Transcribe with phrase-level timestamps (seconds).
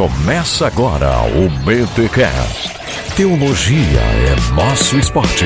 [0.00, 2.70] Começa agora o BTCast.
[3.14, 5.44] Teologia é nosso esporte.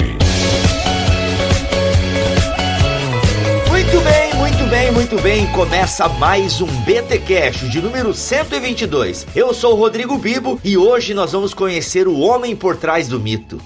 [3.69, 5.47] Muito bem, muito bem, muito bem.
[5.49, 9.27] Começa mais um BT Cash de número 122.
[9.35, 13.19] Eu sou o Rodrigo Bibo e hoje nós vamos conhecer o homem por trás do
[13.19, 13.61] mito.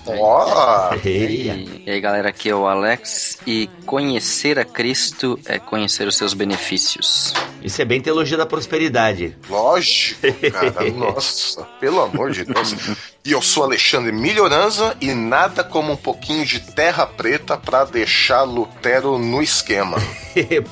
[1.05, 1.53] Eia.
[1.53, 6.17] E, e aí galera, aqui é o Alex e conhecer a Cristo é conhecer os
[6.17, 7.35] seus benefícios.
[7.63, 9.37] Isso é bem teologia da prosperidade.
[9.49, 10.21] lógico,
[10.51, 10.91] cara.
[10.91, 12.75] Nossa, pelo amor de Deus.
[13.25, 18.43] E eu sou Alexandre Milhoranza e nada como um pouquinho de terra preta pra deixar
[18.43, 19.99] Lutero no esquema.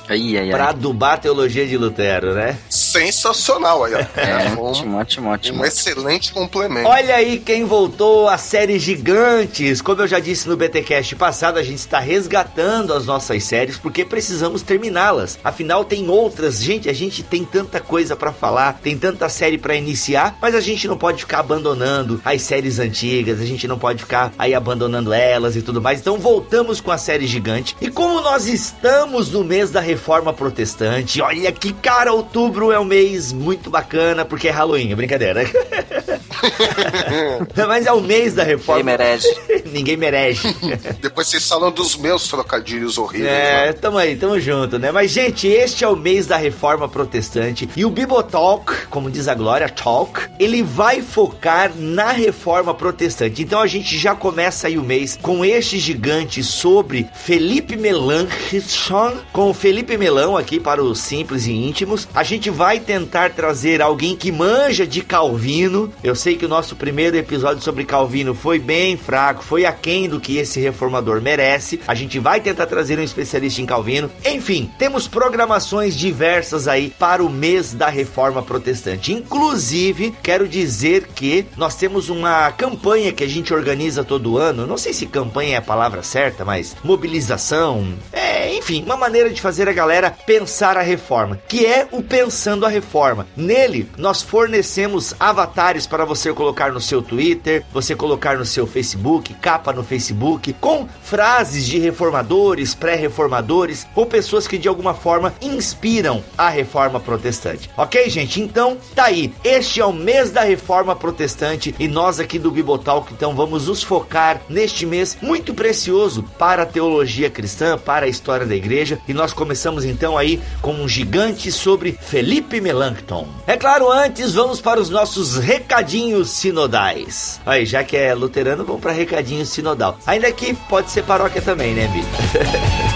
[0.08, 0.70] Aí, aí, pra aí.
[0.70, 2.58] adubar a teologia de Lutero, né?
[2.96, 3.98] Sensacional aí, ó.
[3.98, 5.62] É, um, ótimo, ótimo, ótimo.
[5.62, 6.88] um excelente complemento.
[6.88, 9.82] Olha aí quem voltou à série Gigantes.
[9.82, 14.04] Como eu já disse no BTcast passado, a gente está resgatando as nossas séries porque
[14.04, 15.38] precisamos terminá-las.
[15.44, 16.62] Afinal, tem outras.
[16.62, 20.60] Gente, a gente tem tanta coisa pra falar, tem tanta série pra iniciar, mas a
[20.60, 25.12] gente não pode ficar abandonando as séries antigas, a gente não pode ficar aí abandonando
[25.12, 26.00] elas e tudo mais.
[26.00, 27.76] Então voltamos com a série Gigante.
[27.80, 32.85] E como nós estamos no mês da Reforma Protestante, olha que cara, outubro é um
[32.86, 35.42] mês muito bacana porque é Halloween, é brincadeira.
[37.66, 38.82] Mas é o mês da reforma.
[38.82, 39.36] Quem merece.
[39.66, 40.54] Ninguém merece.
[41.00, 43.30] Depois vocês falam dos meus trocadilhos horríveis.
[43.30, 43.72] É, né?
[43.72, 44.90] tamo aí, tamo junto, né?
[44.90, 49.34] Mas, gente, este é o mês da reforma protestante e o Bibotalk, como diz a
[49.34, 53.42] Glória, Talk, ele vai focar na reforma protestante.
[53.42, 59.50] Então a gente já começa aí o mês com este gigante sobre Felipe Melanchthon, com
[59.50, 62.08] o Felipe Melão aqui para os simples e íntimos.
[62.14, 65.92] A gente vai tentar trazer alguém que manja de Calvino.
[66.02, 70.20] Eu sei que o nosso primeiro episódio sobre Calvino foi bem fraco, foi aquém do
[70.20, 71.80] que esse reformador merece.
[71.86, 74.10] A gente vai tentar trazer um especialista em Calvino.
[74.24, 79.12] Enfim, temos programações diversas aí para o mês da reforma protestante.
[79.12, 84.66] Inclusive, quero dizer que nós temos uma campanha que a gente organiza todo ano.
[84.66, 87.94] Não sei se campanha é a palavra certa, mas mobilização.
[88.12, 92.64] É, enfim, uma maneira de fazer a galera pensar a reforma, que é o Pensando
[92.64, 93.26] a Reforma.
[93.36, 99.34] Nele, nós fornecemos avatares para você colocar no seu Twitter, você colocar no seu Facebook,
[99.34, 106.22] capa no Facebook, com frases de reformadores, pré-reformadores ou pessoas que de alguma forma inspiram
[106.36, 107.70] a reforma protestante.
[107.76, 108.40] Ok, gente?
[108.40, 109.32] Então, tá aí.
[109.44, 113.82] Este é o mês da reforma protestante e nós aqui do Bibotalk, então, vamos nos
[113.82, 118.98] focar neste mês muito precioso para a teologia cristã, para a história da igreja.
[119.08, 123.26] E nós começamos então aí com um gigante sobre Felipe Melanchthon.
[123.46, 127.40] É claro, antes vamos para os nossos recadinhos sinodais.
[127.44, 129.98] Aí, já que é luterano, vamos para recadinho sinodal.
[130.06, 132.04] Ainda que pode ser paróquia também, né, Bi?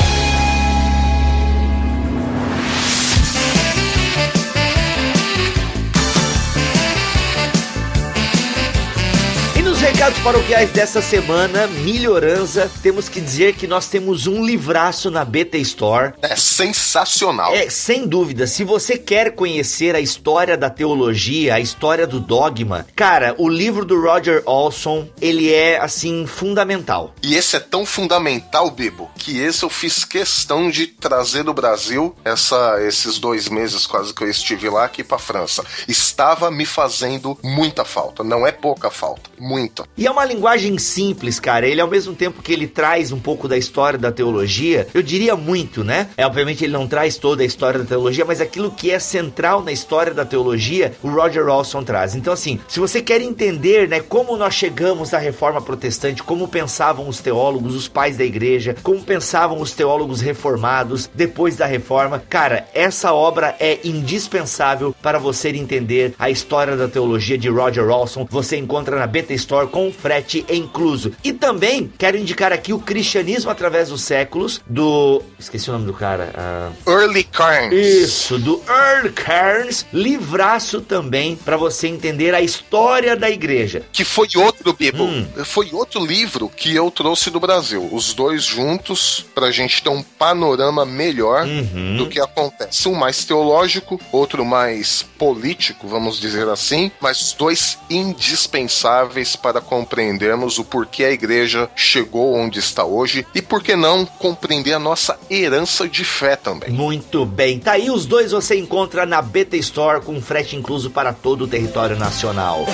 [10.27, 16.15] paroquiais dessa semana, melhorança, temos que dizer que nós temos um livraço na BT Store.
[16.21, 17.55] É sensacional.
[17.55, 22.85] É, sem dúvida, se você quer conhecer a história da teologia, a história do dogma,
[22.97, 27.15] cara, o livro do Roger Olson, ele é, assim, fundamental.
[27.23, 32.17] E esse é tão fundamental, Bibo, que esse eu fiz questão de trazer do Brasil
[32.25, 35.65] essa, esses dois meses quase que eu estive lá aqui pra França.
[35.87, 38.25] Estava me fazendo muita falta.
[38.25, 39.87] Não é pouca falta, muita.
[39.97, 41.69] E é uma linguagem simples, cara.
[41.69, 45.37] Ele, ao mesmo tempo que ele traz um pouco da história da teologia, eu diria
[45.37, 46.09] muito, né?
[46.17, 49.63] É, obviamente ele não traz toda a história da teologia, mas aquilo que é central
[49.63, 52.15] na história da teologia, o Roger Olson traz.
[52.15, 57.09] Então, assim, se você quer entender, né, como nós chegamos à reforma protestante, como pensavam
[57.09, 62.67] os teólogos, os pais da igreja, como pensavam os teólogos reformados depois da reforma, cara,
[62.73, 68.27] essa obra é indispensável para você entender a história da teologia de Roger Olson.
[68.31, 71.13] Você encontra na BT Store com frete incluso.
[71.25, 75.23] E também quero indicar aqui o Cristianismo através dos séculos do.
[75.39, 76.31] Esqueci o nome do cara.
[76.37, 77.87] ah, Early Carnes.
[77.87, 79.87] Isso, do Earl Cairns.
[79.93, 83.83] Livraço também para você entender a história da igreja.
[83.93, 85.05] Que foi outro, Bibo.
[85.05, 85.27] Hum.
[85.45, 87.89] Foi outro livro que eu trouxe do Brasil.
[87.93, 91.97] Os dois juntos, pra gente ter um panorama melhor Uhum.
[91.97, 92.89] do que acontece.
[92.89, 100.59] Um mais teológico, outro mais político, vamos dizer assim, mas os dois indispensáveis para compreendermos
[100.59, 105.17] o porquê a igreja chegou onde está hoje e por que não compreender a nossa
[105.31, 106.71] herança de fé também.
[106.71, 111.13] Muito bem, tá aí os dois você encontra na BT Store com frete incluso para
[111.13, 112.67] todo o território nacional.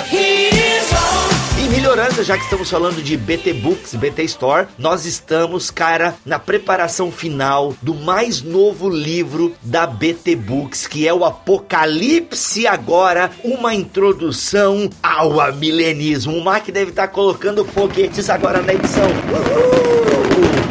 [1.63, 6.37] E melhorando, já que estamos falando de BT Books, BT Store, nós estamos, cara, na
[6.37, 13.73] preparação final do mais novo livro da BT Books, que é o Apocalipse Agora, uma
[13.73, 16.35] introdução ao amilenismo.
[16.35, 19.07] O Mac deve estar colocando foguetes agora na edição.
[19.07, 20.02] Uhul!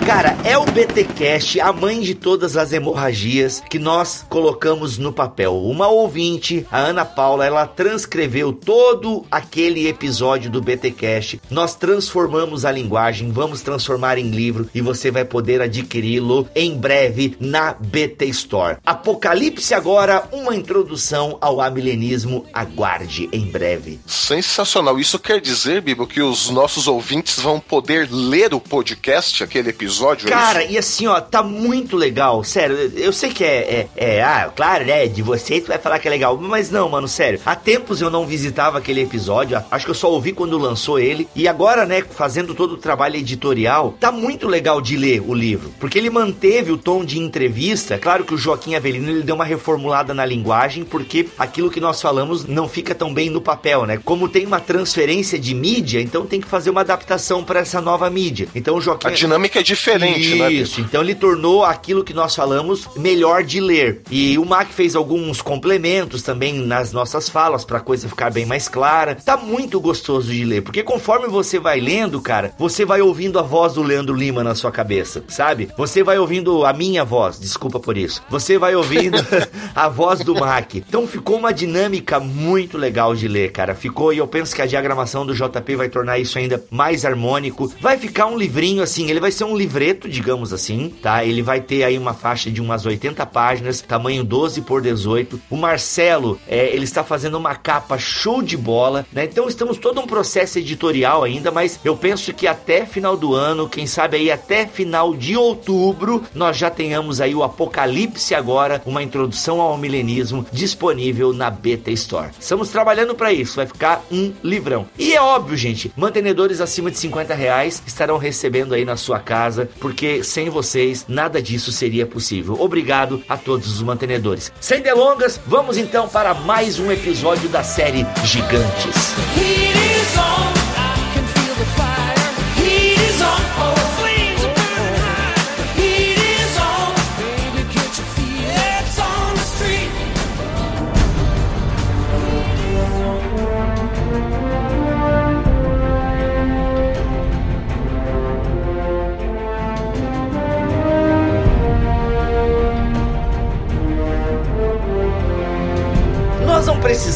[0.04, 5.56] Cara, é o BTcast, a mãe de todas as hemorragias que nós colocamos no papel.
[5.56, 11.40] Uma ouvinte, a Ana Paula, ela transcreveu todo aquele episódio do BTcast.
[11.48, 17.36] Nós transformamos a linguagem, vamos transformar em livro e você vai poder adquiri-lo em breve
[17.38, 18.78] na BT Store.
[18.84, 22.44] Apocalipse agora, uma introdução ao amilenismo.
[22.52, 24.00] Aguarde em breve.
[24.04, 24.98] Sensacional.
[24.98, 29.92] Isso quer dizer, Bibo, que os nossos ouvintes vão poder ler o podcast, aquele episódio?
[30.10, 32.42] É Cara, e assim, ó, tá muito legal.
[32.42, 35.06] Sério, eu sei que é, é, é, ah, claro, né?
[35.06, 36.36] De você tu vai falar que é legal.
[36.36, 37.40] Mas não, mano, sério.
[37.44, 39.62] Há tempos eu não visitava aquele episódio.
[39.70, 41.28] Acho que eu só ouvi quando lançou ele.
[41.34, 45.72] E agora, né, fazendo todo o trabalho editorial, tá muito legal de ler o livro.
[45.78, 47.98] Porque ele manteve o tom de entrevista.
[47.98, 52.00] Claro que o Joaquim Avelino ele deu uma reformulada na linguagem, porque aquilo que nós
[52.00, 54.00] falamos não fica tão bem no papel, né?
[54.04, 58.08] Como tem uma transferência de mídia, então tem que fazer uma adaptação para essa nova
[58.10, 58.48] mídia.
[58.54, 59.08] Então o Joaquim.
[59.08, 60.86] A dinâmica é diferente diferente, né, Isso, né?
[60.88, 64.02] então ele tornou aquilo que nós falamos melhor de ler.
[64.10, 68.46] E o Mac fez alguns complementos também nas nossas falas para a coisa ficar bem
[68.46, 69.16] mais clara.
[69.16, 73.42] Tá muito gostoso de ler, porque conforme você vai lendo, cara, você vai ouvindo a
[73.42, 75.68] voz do Leandro Lima na sua cabeça, sabe?
[75.76, 78.22] Você vai ouvindo a minha voz, desculpa por isso.
[78.30, 79.18] Você vai ouvindo
[79.74, 80.76] a voz do Mac.
[80.76, 83.74] Então ficou uma dinâmica muito legal de ler, cara.
[83.74, 87.72] Ficou e eu penso que a diagramação do JP vai tornar isso ainda mais harmônico.
[87.80, 91.24] Vai ficar um livrinho assim, ele vai ser um livro livreto, digamos assim, tá?
[91.24, 95.40] Ele vai ter aí uma faixa de umas 80 páginas, tamanho 12 por 18.
[95.48, 99.24] O Marcelo, é, ele está fazendo uma capa show de bola, né?
[99.24, 103.66] Então estamos todo um processo editorial ainda, mas eu penso que até final do ano,
[103.66, 109.02] quem sabe aí até final de outubro, nós já tenhamos aí o Apocalipse agora, uma
[109.02, 112.30] introdução ao milenismo disponível na Beta Store.
[112.38, 114.86] Estamos trabalhando para isso, vai ficar um livrão.
[114.98, 119.61] E é óbvio, gente, mantenedores acima de 50 reais estarão recebendo aí na sua casa
[119.62, 122.56] casa, porque sem vocês nada disso seria possível.
[122.60, 124.52] Obrigado a todos os mantenedores.
[124.60, 129.14] Sem delongas, vamos então para mais um episódio da série Gigantes.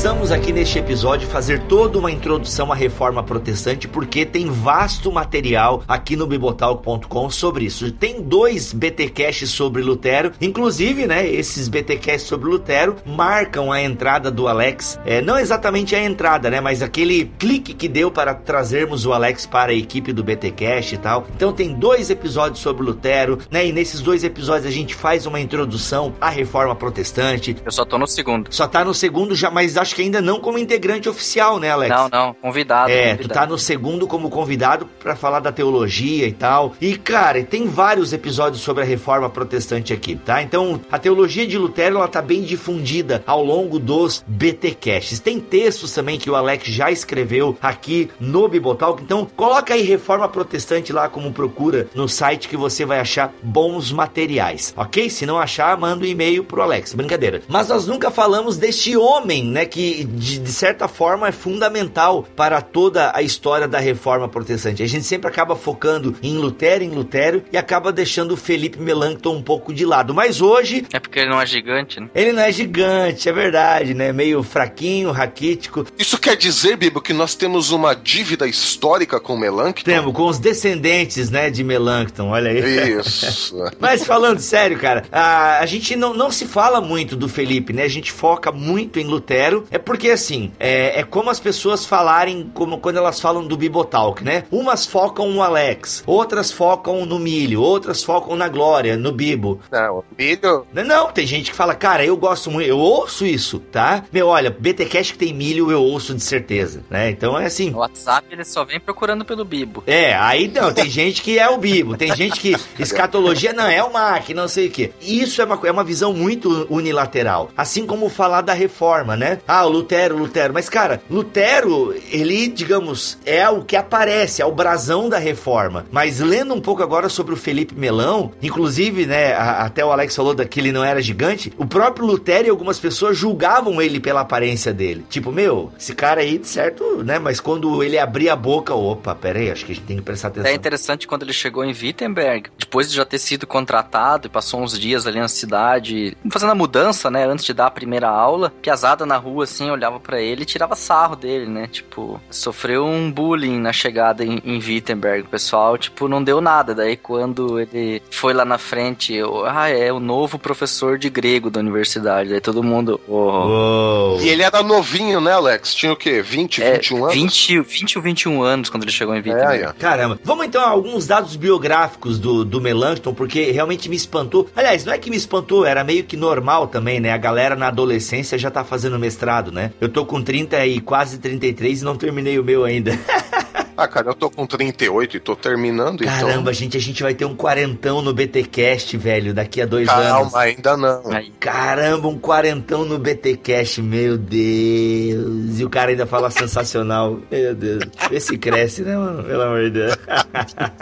[0.07, 5.83] Precisamos aqui neste episódio fazer toda uma introdução à reforma protestante, porque tem vasto material
[5.89, 7.91] aqui no bibotalk.com sobre isso.
[7.91, 14.47] Tem dois BTcasts sobre Lutero, inclusive, né, esses BTcasts sobre Lutero marcam a entrada do
[14.47, 19.13] Alex, é, não exatamente a entrada, né, mas aquele clique que deu para trazermos o
[19.13, 21.27] Alex para a equipe do BTcast e tal.
[21.35, 25.41] Então tem dois episódios sobre Lutero, né, e nesses dois episódios a gente faz uma
[25.41, 27.57] introdução à reforma protestante.
[27.65, 28.55] Eu só tô no segundo.
[28.55, 31.71] Só tá no segundo já, mas mas acho que ainda não como integrante oficial, né,
[31.71, 31.89] Alex?
[31.89, 32.93] Não, não, convidado.
[32.93, 33.29] É, convidado.
[33.29, 36.75] tu tá no segundo como convidado para falar da teologia e tal.
[36.79, 40.43] E, cara, tem vários episódios sobre a reforma protestante aqui, tá?
[40.43, 45.19] Então, a teologia de Lutero, ela tá bem difundida ao longo dos BTcasts.
[45.19, 49.03] Tem textos também que o Alex já escreveu aqui no Bibotalk.
[49.03, 53.91] Então, coloca aí Reforma Protestante lá como procura no site que você vai achar bons
[53.93, 55.09] materiais, ok?
[55.09, 56.93] Se não achar, manda um e-mail pro Alex.
[56.93, 57.41] Brincadeira.
[57.49, 62.61] Mas nós nunca falamos deste homem, né, que de, de, certa forma é fundamental para
[62.61, 64.83] toda a história da reforma protestante.
[64.83, 69.37] A gente sempre acaba focando em Lutero, em Lutero e acaba deixando o Felipe Melanchthon
[69.37, 70.15] um pouco de lado.
[70.15, 70.87] Mas hoje.
[70.93, 72.09] É porque ele não é gigante, né?
[72.15, 74.13] Ele não é gigante, é verdade, né?
[74.13, 75.87] Meio fraquinho, raquítico.
[75.99, 79.85] Isso quer dizer, Bibo, que nós temos uma dívida histórica com Melanchthon?
[79.85, 82.99] Temos, com os descendentes, né, de Melanchthon, olha aí.
[82.99, 83.57] Isso.
[83.79, 87.83] Mas falando sério, cara, a, a gente não, não se fala muito do Felipe, né?
[87.83, 92.51] A gente foca muito em Lutero é porque assim, é, é como as pessoas falarem,
[92.55, 94.45] como quando elas falam do Bibotalk, né?
[94.51, 99.61] Umas focam no Alex, outras focam no milho, outras focam na glória, no Bibo.
[99.71, 100.67] Não, milho.
[100.73, 104.05] Não, não, tem gente que fala, cara, eu gosto muito, eu ouço isso, tá?
[104.13, 107.11] Meu, olha, BTcast que tem milho, eu ouço de certeza, né?
[107.11, 107.71] Então é assim.
[107.73, 109.83] O WhatsApp ele só vem procurando pelo Bibo.
[109.87, 113.83] É, aí não, tem gente que é o Bibo, tem gente que escatologia não é
[113.83, 114.93] o Mac, não sei o que.
[115.01, 117.51] Isso é uma, é uma visão muito unilateral.
[117.57, 119.39] Assim como falar da reforma, né?
[119.47, 120.53] Ah, Ah, o Lutero, Lutero.
[120.53, 125.87] Mas, cara, Lutero, ele, digamos, é o que aparece, é o brasão da reforma.
[125.91, 130.15] Mas lendo um pouco agora sobre o Felipe Melão, inclusive, né, a, até o Alex
[130.15, 134.21] falou que ele não era gigante, o próprio Lutero e algumas pessoas julgavam ele pela
[134.21, 135.07] aparência dele.
[135.09, 137.19] Tipo, meu, esse cara aí, certo, né?
[137.19, 140.03] Mas quando ele abria a boca, opa, pera aí, acho que a gente tem que
[140.03, 140.51] prestar atenção.
[140.51, 144.61] É interessante quando ele chegou em Wittenberg, depois de já ter sido contratado e passou
[144.61, 148.53] uns dias ali na cidade, fazendo a mudança, né, antes de dar a primeira aula,
[148.61, 153.11] piazada na rua, assim, olhava para ele e tirava sarro dele, né, tipo, sofreu um
[153.11, 158.03] bullying na chegada em, em Wittenberg, o pessoal, tipo, não deu nada, daí quando ele
[158.11, 162.41] foi lá na frente, eu, ah, é o novo professor de grego da universidade, daí
[162.41, 164.19] todo mundo, oh.
[164.21, 165.75] E ele era novinho, né, Alex?
[165.75, 167.15] Tinha o quê, 20, é, 21 anos?
[167.15, 169.65] 20, 20 ou 21 anos quando ele chegou em Wittenberg.
[169.65, 169.73] É, é.
[169.73, 170.19] Caramba.
[170.25, 174.49] Vamos então a alguns dados biográficos do, do Melanchthon, porque realmente me espantou.
[174.55, 177.13] Aliás, não é que me espantou, era meio que normal também, né?
[177.13, 179.73] A galera na adolescência já tá fazendo mestrado, né?
[179.81, 182.93] Eu tô com 30 e quase 33 e não terminei o meu ainda.
[183.77, 186.15] Ah, cara, eu tô com 38 e tô terminando, então.
[186.15, 186.53] Caramba, então...
[186.53, 190.33] gente, a gente vai ter um quarentão no BTcast, velho, daqui a dois Calma, anos.
[190.33, 191.03] Calma, ainda não.
[191.39, 195.61] Caramba, um quarentão no BTcast, meu Deus.
[195.61, 197.21] E o cara ainda fala sensacional.
[197.31, 197.85] Meu Deus.
[198.11, 199.23] Vê se cresce, né, mano?
[199.23, 199.97] Pelo amor de Deus.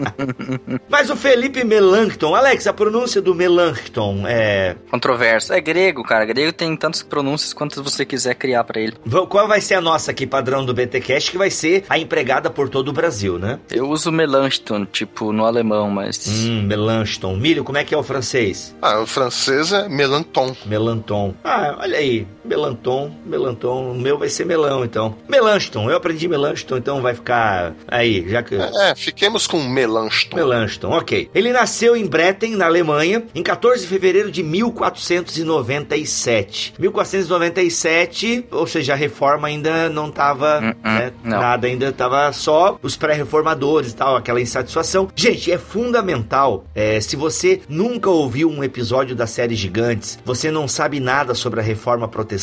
[0.88, 4.76] Mas o Felipe Melanchthon, Alex, a pronúncia do Melanchthon é...
[4.90, 5.52] Controverso.
[5.52, 6.24] É grego, cara.
[6.24, 8.94] Grego tem tantas pronúncias quantas você quiser criar para ele.
[9.28, 12.68] Qual vai ser a nossa aqui, padrão do BTcast, que vai ser a empregada por
[12.68, 13.58] todo do Brasil, né?
[13.70, 16.26] Eu uso Melanchthon, tipo, no alemão, mas...
[16.28, 17.36] Hum, Melanchthon.
[17.36, 18.76] Milho, como é que é o francês?
[18.80, 20.54] Ah, o francês é Melanton.
[20.66, 21.34] Melanton.
[21.42, 22.26] Ah, olha aí.
[22.44, 23.92] Melanton, Melanton.
[23.92, 25.16] O meu vai ser melão, então.
[25.28, 25.88] Melanchthon.
[25.90, 28.54] Eu aprendi Melanchthon, então vai ficar aí, já que...
[28.54, 30.36] É, é fiquemos com Melanchthon.
[30.36, 31.30] Melanchthon, ok.
[31.34, 36.74] Ele nasceu em Bretten, na Alemanha, em 14 de fevereiro de 1497.
[36.78, 41.38] 1497, ou seja, a reforma ainda não tava, uh -uh, né, não.
[41.38, 45.08] nada, ainda tava só os pré-reformadores e tal, aquela insatisfação.
[45.14, 46.64] Gente, é fundamental.
[46.74, 51.60] É, se você nunca ouviu um episódio da série Gigantes, você não sabe nada sobre
[51.60, 52.33] a reforma protestante,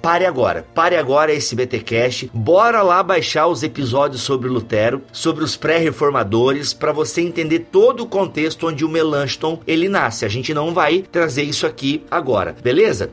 [0.00, 0.66] pare agora.
[0.74, 2.30] Pare agora esse BTcast.
[2.32, 8.08] Bora lá baixar os episódios sobre Lutero, sobre os pré-reformadores, para você entender todo o
[8.08, 10.24] contexto onde o Melanchthon ele nasce.
[10.24, 13.10] A gente não vai trazer isso aqui agora, beleza?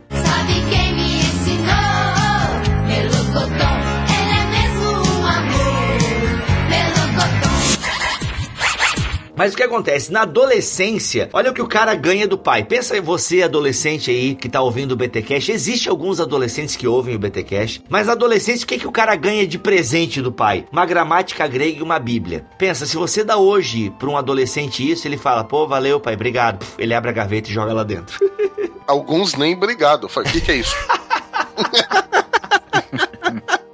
[9.39, 10.11] Mas o que acontece?
[10.11, 12.65] Na adolescência, olha o que o cara ganha do pai.
[12.65, 15.49] Pensa em você, adolescente aí, que tá ouvindo o BTcast.
[15.49, 17.81] Existe alguns adolescentes que ouvem o BTcast.
[17.87, 20.65] Mas na adolescência, o que, que o cara ganha de presente do pai?
[20.69, 22.45] Uma gramática grega e uma bíblia.
[22.57, 26.65] Pensa, se você dá hoje pra um adolescente isso, ele fala, pô, valeu, pai, obrigado.
[26.77, 28.19] Ele abre a gaveta e joga lá dentro.
[28.85, 30.09] Alguns nem obrigado.
[30.13, 30.75] O que, que é isso?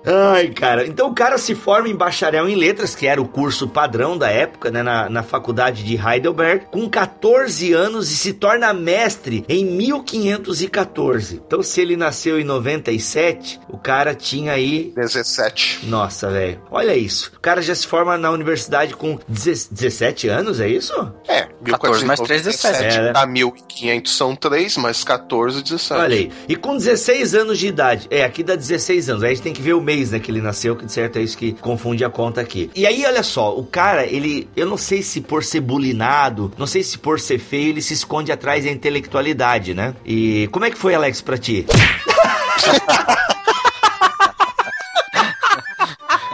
[0.05, 0.85] Ai, cara.
[0.85, 4.29] Então o cara se forma em bacharel em letras, que era o curso padrão da
[4.29, 9.65] época, né, na, na faculdade de Heidelberg, com 14 anos e se torna mestre em
[9.65, 11.41] 1514.
[11.45, 15.85] Então se ele nasceu em 97, o cara tinha aí 17.
[15.87, 16.61] Nossa, velho.
[16.69, 17.31] Olha isso.
[17.35, 20.93] O cara já se forma na universidade com 17 anos, é isso?
[21.27, 22.83] É, 14 mais 3, 17.
[22.83, 23.11] É, né?
[23.13, 26.01] Dá 1500 são 3, mais 14, 17.
[26.01, 26.31] Olha aí.
[26.47, 28.07] E com 16 anos de idade.
[28.09, 29.23] É, aqui dá 16 anos.
[29.23, 31.17] Aí a gente tem que ver o mês, né, que ele nasceu, que de certo
[31.17, 32.69] é isso que confunde a conta aqui.
[32.75, 36.67] E aí, olha só, o cara, ele, eu não sei se por ser bulinado, não
[36.67, 39.95] sei se por ser feio, ele se esconde atrás da intelectualidade, né?
[40.05, 41.65] E como é que foi, Alex, pra ti?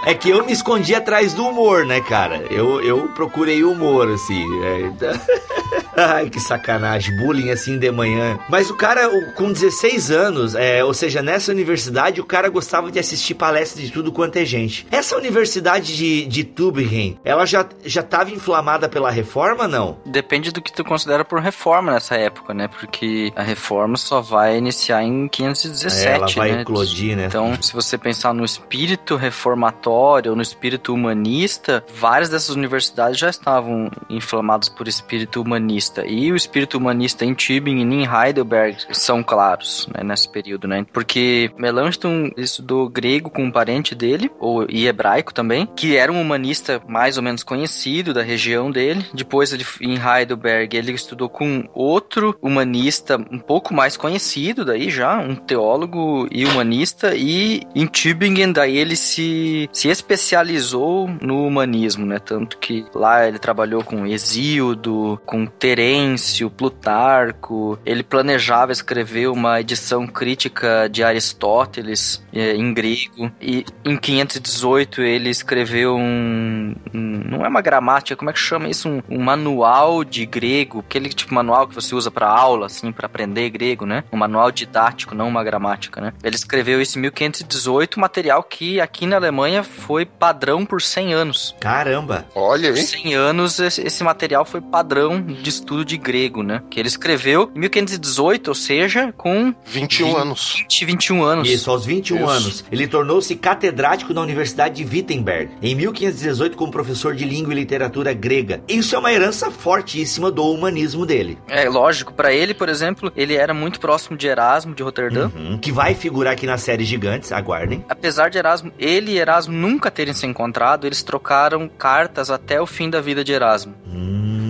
[0.03, 2.43] É que eu me escondi atrás do humor, né, cara?
[2.49, 4.43] Eu, eu procurei humor, assim.
[4.65, 5.80] É...
[5.95, 7.15] Ai, que sacanagem.
[7.17, 8.39] Bullying assim de manhã.
[8.49, 12.99] Mas o cara, com 16 anos, é, ou seja, nessa universidade, o cara gostava de
[12.99, 14.87] assistir palestras de tudo quanto é gente.
[14.91, 19.97] Essa universidade de, de Tübingen, ela já, já tava inflamada pela reforma, não?
[20.05, 22.67] Depende do que tu considera por reforma nessa época, né?
[22.67, 26.61] Porque a reforma só vai iniciar em 517, é, ela vai né?
[26.61, 27.25] eclodir, né?
[27.25, 33.89] Então, se você pensar no espírito reformatório, no espírito humanista, várias dessas universidades já estavam
[34.09, 35.80] inflamadas por espírito humanista.
[36.05, 40.85] E o espírito humanista em Tübingen e em Heidelberg são claros né, nesse período, né?
[40.91, 46.21] Porque Melanchthon estudou grego com um parente dele, ou, e hebraico também, que era um
[46.21, 49.05] humanista mais ou menos conhecido da região dele.
[49.13, 55.17] Depois, ele, em Heidelberg, ele estudou com outro humanista um pouco mais conhecido daí já,
[55.19, 57.15] um teólogo e humanista.
[57.15, 62.19] E em Tübingen, daí ele se, se especializou no humanismo, né?
[62.19, 67.79] Tanto que lá ele trabalhou com Exíodo, com Terêncio, Plutarco.
[67.85, 73.31] Ele planejava escrever uma edição crítica de Aristóteles é, em grego.
[73.39, 78.67] E em 518 ele escreveu um, um, Não é uma gramática, como é que chama
[78.67, 78.89] isso?
[78.89, 82.91] Um, um manual de grego, aquele tipo de manual que você usa para aula, assim,
[82.91, 84.03] para aprender grego, né?
[84.11, 86.11] Um manual didático, não uma gramática, né?
[86.21, 91.55] Ele escreveu isso em 1518, material que aqui na Alemanha foi padrão por 100 anos.
[91.61, 92.25] Caramba!
[92.35, 92.75] Olha aí.
[92.75, 96.61] Por 100 anos esse, esse material foi padrão de estudo de grego, né?
[96.69, 100.55] Que ele escreveu em 1518, ou seja, com 21 20, anos.
[100.57, 101.49] 20, 21 anos.
[101.49, 102.29] Isso, aos 21 Isso.
[102.29, 102.65] anos.
[102.71, 108.13] Ele tornou-se catedrático na Universidade de Wittenberg, em 1518, como professor de língua e literatura
[108.13, 108.61] grega.
[108.67, 111.37] Isso é uma herança fortíssima do humanismo dele.
[111.47, 115.29] É lógico, para ele, por exemplo, ele era muito próximo de Erasmo de Roterdã.
[115.35, 115.57] Uhum.
[115.57, 117.85] Que vai figurar aqui na série Gigantes, aguardem.
[117.87, 122.65] Apesar de Erasmo, ele e Erasmo nunca terem se encontrado, eles trocaram cartas até o
[122.65, 123.73] fim da vida de Erasmo.
[123.87, 124.40] Hum.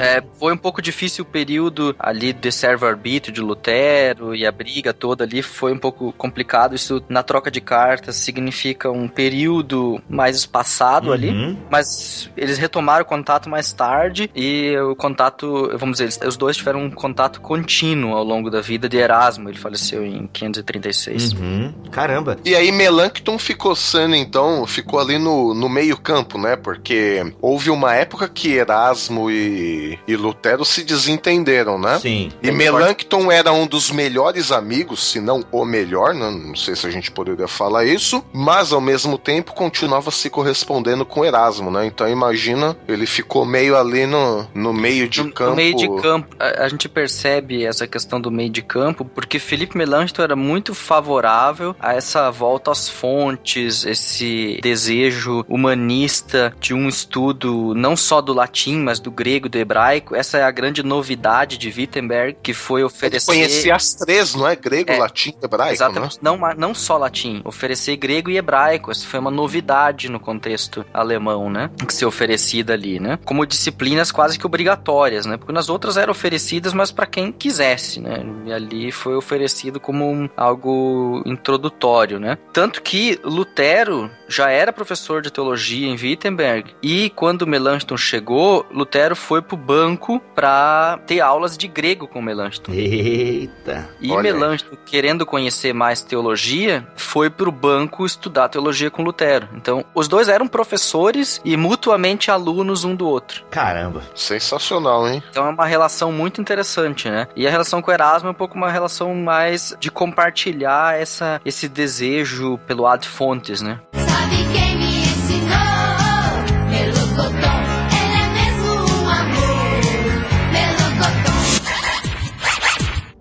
[0.00, 4.92] É, foi um pouco difícil o período ali de servo-arbítrio de Lutero e a briga
[4.92, 6.74] toda ali foi um pouco complicado.
[6.74, 11.56] Isso na troca de cartas significa um período mais espaçado ali, Uhum.
[11.70, 16.82] mas eles retomaram o contato mais tarde e o contato, vamos dizer, os dois tiveram
[16.84, 19.48] um contato contínuo ao longo da vida de Erasmo.
[19.48, 21.32] Ele faleceu em 536.
[21.32, 21.72] Uhum.
[21.90, 22.36] Caramba.
[22.44, 26.56] E aí Melanchthon ficou sendo, então, ficou ali no, no meio campo, né?
[26.56, 31.98] Porque houve uma época que Erasmo e, e Lutero se desentenderam, né?
[31.98, 32.30] Sim.
[32.42, 36.30] E Melanchthon era um dos melhores amigos, se não o melhor, né?
[36.30, 41.04] não sei se a gente poderia falar isso, mas ao mesmo tempo continuava se correspondendo
[41.04, 41.86] com Erasmo, né?
[41.86, 45.50] Então imagina, ele ficou meio ali no, no meio de no, campo.
[45.50, 49.38] no meio de campo, a, a gente percebe essa questão do meio de campo porque
[49.38, 56.88] Felipe Melanchthon era muito favorável a essa volta às fontes, esse desejo humanista de um
[56.88, 59.73] estudo não só do latim, mas do grego, do hebraico.
[60.12, 64.46] Essa é a grande novidade de Wittenberg, que foi Ele oferecer conhecia as três, não
[64.46, 64.54] é?
[64.56, 65.72] Grego, É, latim, hebraico, né?
[65.72, 66.18] Exatamente.
[66.22, 68.90] Não, ma- não só latim, oferecer grego e hebraico.
[68.92, 71.70] Isso foi uma novidade no contexto alemão, né?
[71.86, 73.18] Que ser oferecida ali, né?
[73.24, 75.36] Como disciplinas quase que obrigatórias, né?
[75.36, 78.24] Porque nas outras eram oferecidas, mas para quem quisesse, né?
[78.46, 82.38] E ali foi oferecido como um- algo introdutório, né?
[82.52, 89.14] Tanto que Lutero já era professor de teologia em Wittenberg e quando Melanchthon chegou, Lutero
[89.14, 92.72] foi pro banco para ter aulas de grego com Melanchthon.
[92.72, 93.88] Eita.
[94.00, 94.22] E Olha.
[94.22, 99.48] Melanchthon, querendo conhecer mais teologia, foi pro banco estudar teologia com Lutero.
[99.54, 103.44] Então, os dois eram professores e mutuamente alunos um do outro.
[103.50, 104.02] Caramba.
[104.14, 105.22] Sensacional, hein?
[105.30, 107.26] Então é uma relação muito interessante, né?
[107.34, 111.68] E a relação com Erasmo é um pouco uma relação mais de compartilhar essa, esse
[111.68, 113.80] desejo pelo ad fontes, né?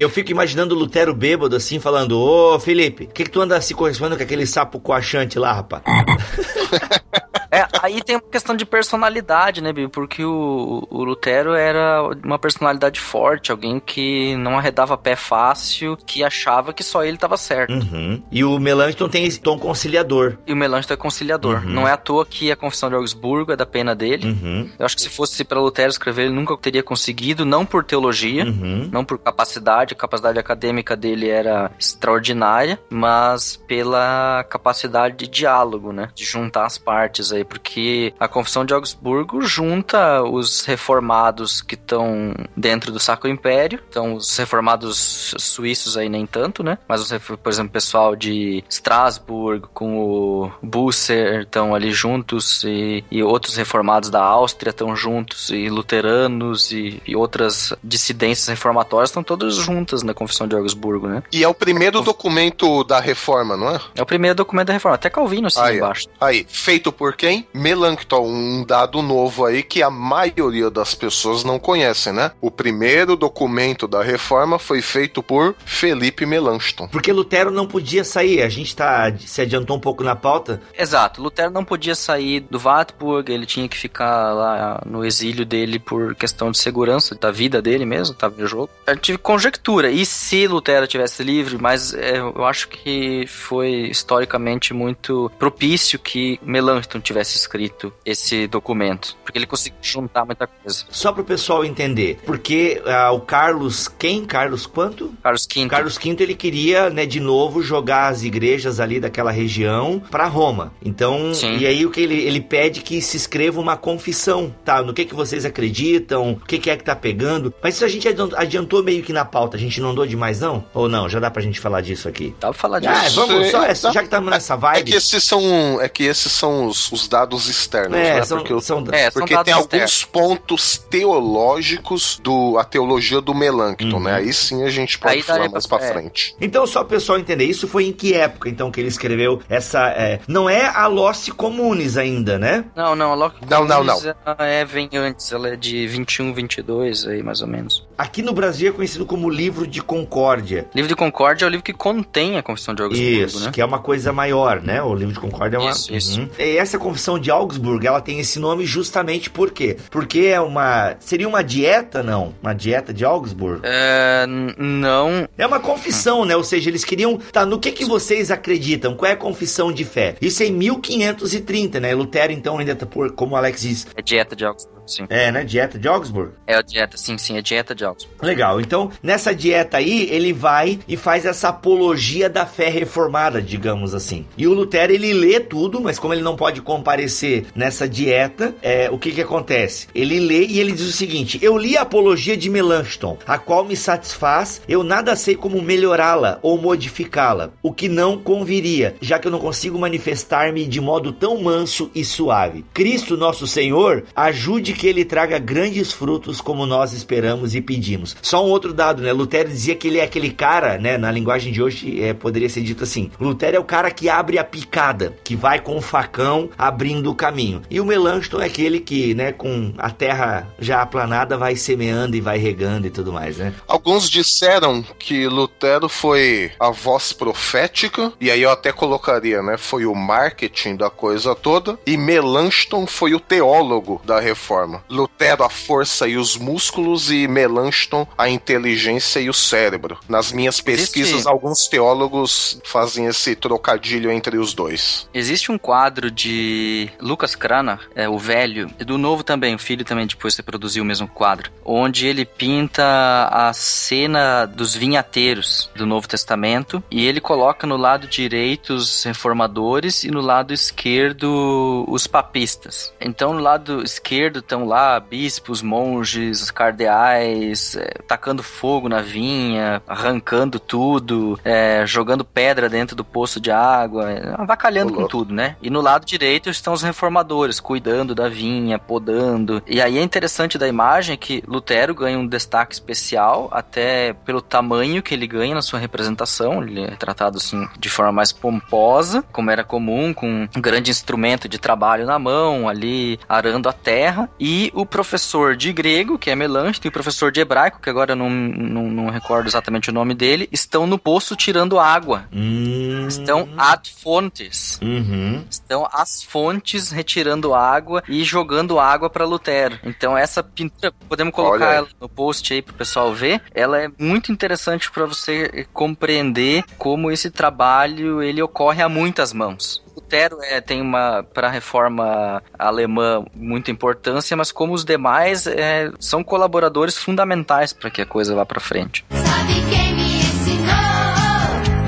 [0.04, 3.60] Eu fico imaginando o Lutero bêbado assim, falando: Ô Felipe, o que, que tu anda
[3.62, 5.82] se correspondendo com aquele sapo coachante lá, rapaz?
[7.54, 9.88] É, aí tem uma questão de personalidade, né, Bibi?
[9.90, 16.24] Porque o, o Lutero era uma personalidade forte, alguém que não arredava pé fácil, que
[16.24, 17.72] achava que só ele estava certo.
[17.74, 18.24] Uhum.
[18.32, 20.38] E o Melanchthon tem esse tom conciliador.
[20.48, 21.58] E o Melanchthon é conciliador.
[21.64, 21.70] Uhum.
[21.70, 24.30] Não é à toa que a Confissão de Augsburgo é da pena dele.
[24.30, 24.70] Uhum.
[24.80, 28.46] Eu acho que se fosse para Lutero escrever, ele nunca teria conseguido, não por teologia,
[28.46, 28.90] Uhum.
[28.92, 36.10] não por capacidade, a capacidade acadêmica dele era extraordinária, mas pela capacidade de diálogo, né?
[36.16, 42.34] De juntar as partes aí, porque a Confissão de Augsburgo junta os reformados que estão
[42.56, 46.78] dentro do Sacro Império, então os reformados suíços aí nem tanto, né?
[46.88, 53.24] Mas, por exemplo, o pessoal de Strasbourg com o Busser estão ali juntos e, e
[53.24, 59.56] outros reformados da Áustria estão juntos e luteranos e, e outras dissidências reformatórias estão todas
[59.56, 61.24] juntas na Confissão de Augsburgo, né?
[61.32, 63.80] E é o primeiro documento da reforma, não é?
[63.96, 66.08] É o primeiro documento da reforma, até Calvino assim Aí, embaixo.
[66.20, 67.33] Aí, feito por quem?
[67.54, 72.32] Melanchthon, um dado novo aí que a maioria das pessoas não conhecem, né?
[72.42, 76.88] O primeiro documento da reforma foi feito por Felipe Melanchthon.
[76.88, 80.62] Porque Lutero não podia sair, a gente tá, se adiantou um pouco na pauta.
[80.78, 85.80] Exato, Lutero não podia sair do Wartburg, ele tinha que ficar lá no exílio dele
[85.80, 88.70] por questão de segurança da vida dele mesmo, tava em jogo.
[88.86, 94.74] Eu tive conjectura, e se Lutero tivesse livre, mas é, eu acho que foi historicamente
[94.74, 100.84] muito propício que Melanchthon tivesse tivesse escrito esse documento, porque ele conseguiu juntar muita coisa.
[100.90, 104.26] Só pro pessoal entender, porque ah, o Carlos, quem?
[104.26, 105.14] Carlos quanto?
[105.24, 105.68] Carlos V.
[105.68, 110.74] Carlos V ele queria, né, de novo jogar as igrejas ali daquela região para Roma.
[110.84, 111.58] Então, Sim.
[111.58, 114.82] e aí o que ele, ele pede que se escreva uma confissão, tá?
[114.82, 117.54] No que que vocês acreditam, o que que é que tá pegando.
[117.64, 120.40] Mas isso a gente adiant- adiantou meio que na pauta, a gente não andou demais
[120.40, 120.66] não?
[120.74, 121.08] Ou não?
[121.08, 122.36] Já dá pra gente falar disso aqui?
[122.40, 122.94] Dá pra falar disso.
[122.94, 124.92] Ah, vamos, só, é, já que estamos nessa É vibe.
[124.92, 128.24] que esses são, é que esses são os, os dados externos, É, né?
[128.26, 129.72] são, Porque, são- É, são porque dados tem externos.
[129.82, 134.16] alguns pontos teológicos do a teologia do Melancton, né?
[134.16, 135.94] Aí sim a gente pode Aí falar mais pra- pra é.
[135.94, 136.36] frente.
[136.42, 139.90] Então, só o pessoal entender, isso foi em que época, então, que ele escreveu essa...
[139.90, 142.66] é, não é a Lost Comunes ainda, né?
[142.76, 144.00] Não, não, a Loki Não, não, não.
[144.40, 147.88] É, vem antes, ela é de 21, 22 aí, mais ou menos.
[147.98, 150.68] Aqui no Brasil é conhecido como Livro de Concórdia.
[150.74, 153.52] Livro de Concórdia é o livro que contém a Confissão de Augsburgo, Isso, né?
[153.52, 154.82] que é uma coisa maior, né?
[154.82, 155.72] O livro de Concórdia é uma.
[155.72, 156.20] Isso, isso.
[156.22, 156.30] Uhum.
[156.40, 159.78] E essa confissão de Augsburg, ela tem esse nome justamente por quê?
[159.90, 160.96] Porque é uma.
[161.00, 162.36] Seria uma dieta, não?
[162.42, 163.62] Uma dieta de Augsburg?
[163.64, 166.36] É, não, É uma confissão, né?
[166.36, 167.18] Ou seja, eles queriam.
[167.18, 168.96] Tá, no que que vocês acreditam?
[168.96, 170.16] Qual é a confissão de fé?
[170.22, 171.96] Isso é em 1530, né?
[171.96, 173.12] Lutero, então, ainda tá por.
[173.14, 173.88] Como o Alex diz.
[173.96, 175.06] é dieta de Augsburgo, sim.
[175.10, 175.44] É, né?
[175.44, 176.34] Dieta de Augsburg.
[176.46, 178.24] É a dieta, sim, sim, é dieta de Augsburgo.
[178.24, 178.62] Legal.
[178.62, 184.28] Então, nessa dieta aí, ele vai e faz essa apologia da fé reformada, digamos assim.
[184.38, 188.90] E o Lutero, ele lê tudo, mas como ele não pode comparecer nessa dieta, é,
[188.92, 189.88] o que que acontece?
[189.96, 193.64] Ele lê e ele diz o seguinte: Eu li a apologia de Melanchthon, a qual
[193.64, 199.28] me satisfaz, eu nada sei como melhorá-la ou modificá-la, o que não conviria, já que
[199.28, 202.66] eu não consigo manifestar-me de modo tão manso e suave.
[202.74, 208.18] Cristo, nosso Senhor, ajude que ele traga grandes frutos como nós esperamos e pedimos.
[208.22, 209.14] Só um outro dado, né?
[209.14, 210.98] Lutero dizia que ele é aquele cara, né?
[210.98, 214.38] Na linguagem de hoje, é, poderia ser dito assim: Lutero é o cara que abre
[214.38, 217.62] a picada, que vai com o facão abrindo o caminho.
[217.70, 222.22] E o Melanchthon é aquele que, né, com a terra já aplanada, vai semeando e
[222.22, 223.54] vai regando e tudo mais, né?
[223.68, 229.56] Alguns disseram que Lutero foi a voz profética, e aí eu até colocaria, né?
[229.58, 234.84] Foi o marketing da coisa toda, e Melanchthon foi o teólogo da reforma.
[234.90, 239.98] Lutero a força e os músculos, e Melanchthon a inteligência e o cérebro.
[240.10, 245.08] Nas minhas pesquisas, Existe- alguns teólogos fazem esse trocadilho entre os dois.
[245.14, 246.63] Existe um quadro de
[247.00, 250.86] Lucas Cranach, é, o velho, e do novo também, o filho também depois reproduziu o
[250.86, 252.84] mesmo quadro, onde ele pinta
[253.32, 260.04] a cena dos vinhateiros do Novo Testamento e ele coloca no lado direito os reformadores
[260.04, 262.94] e no lado esquerdo os papistas.
[263.00, 270.60] Então no lado esquerdo estão lá bispos, monges, cardeais, é, tacando fogo na vinha, arrancando
[270.60, 275.56] tudo, é, jogando pedra dentro do poço de água, avacalhando com tudo, né?
[275.62, 279.62] E no lado direito estão os reformadores, cuidando da vinha, podando.
[279.68, 285.04] E aí é interessante da imagem que Lutero ganha um destaque especial, até pelo tamanho
[285.04, 286.64] que ele ganha na sua representação.
[286.64, 291.48] Ele é tratado assim de forma mais pomposa, como era comum, com um grande instrumento
[291.48, 294.30] de trabalho na mão, ali arando a terra.
[294.40, 298.12] E o professor de grego, que é Melanchthon, e o professor de hebraico, que agora
[298.12, 302.26] eu não, não, não recordo exatamente o nome dele, estão no poço tirando água.
[302.32, 303.08] Hum.
[303.08, 304.80] Estão ad fontes.
[304.82, 305.44] Uhum.
[305.50, 306.43] Estão as fontes
[306.92, 309.80] retirando água e jogando água para Lutero.
[309.84, 313.42] Então essa pintura, podemos colocar ela no post aí pro pessoal ver.
[313.54, 319.84] Ela é muito interessante para você compreender como esse trabalho ele ocorre a muitas mãos.
[319.96, 325.92] Lutero é, tem uma para a reforma alemã muita importância, mas como os demais é,
[326.00, 329.06] são colaboradores fundamentais para que a coisa vá para frente.
[329.10, 330.74] Sabe quem me ensinou?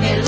[0.02, 0.22] Ele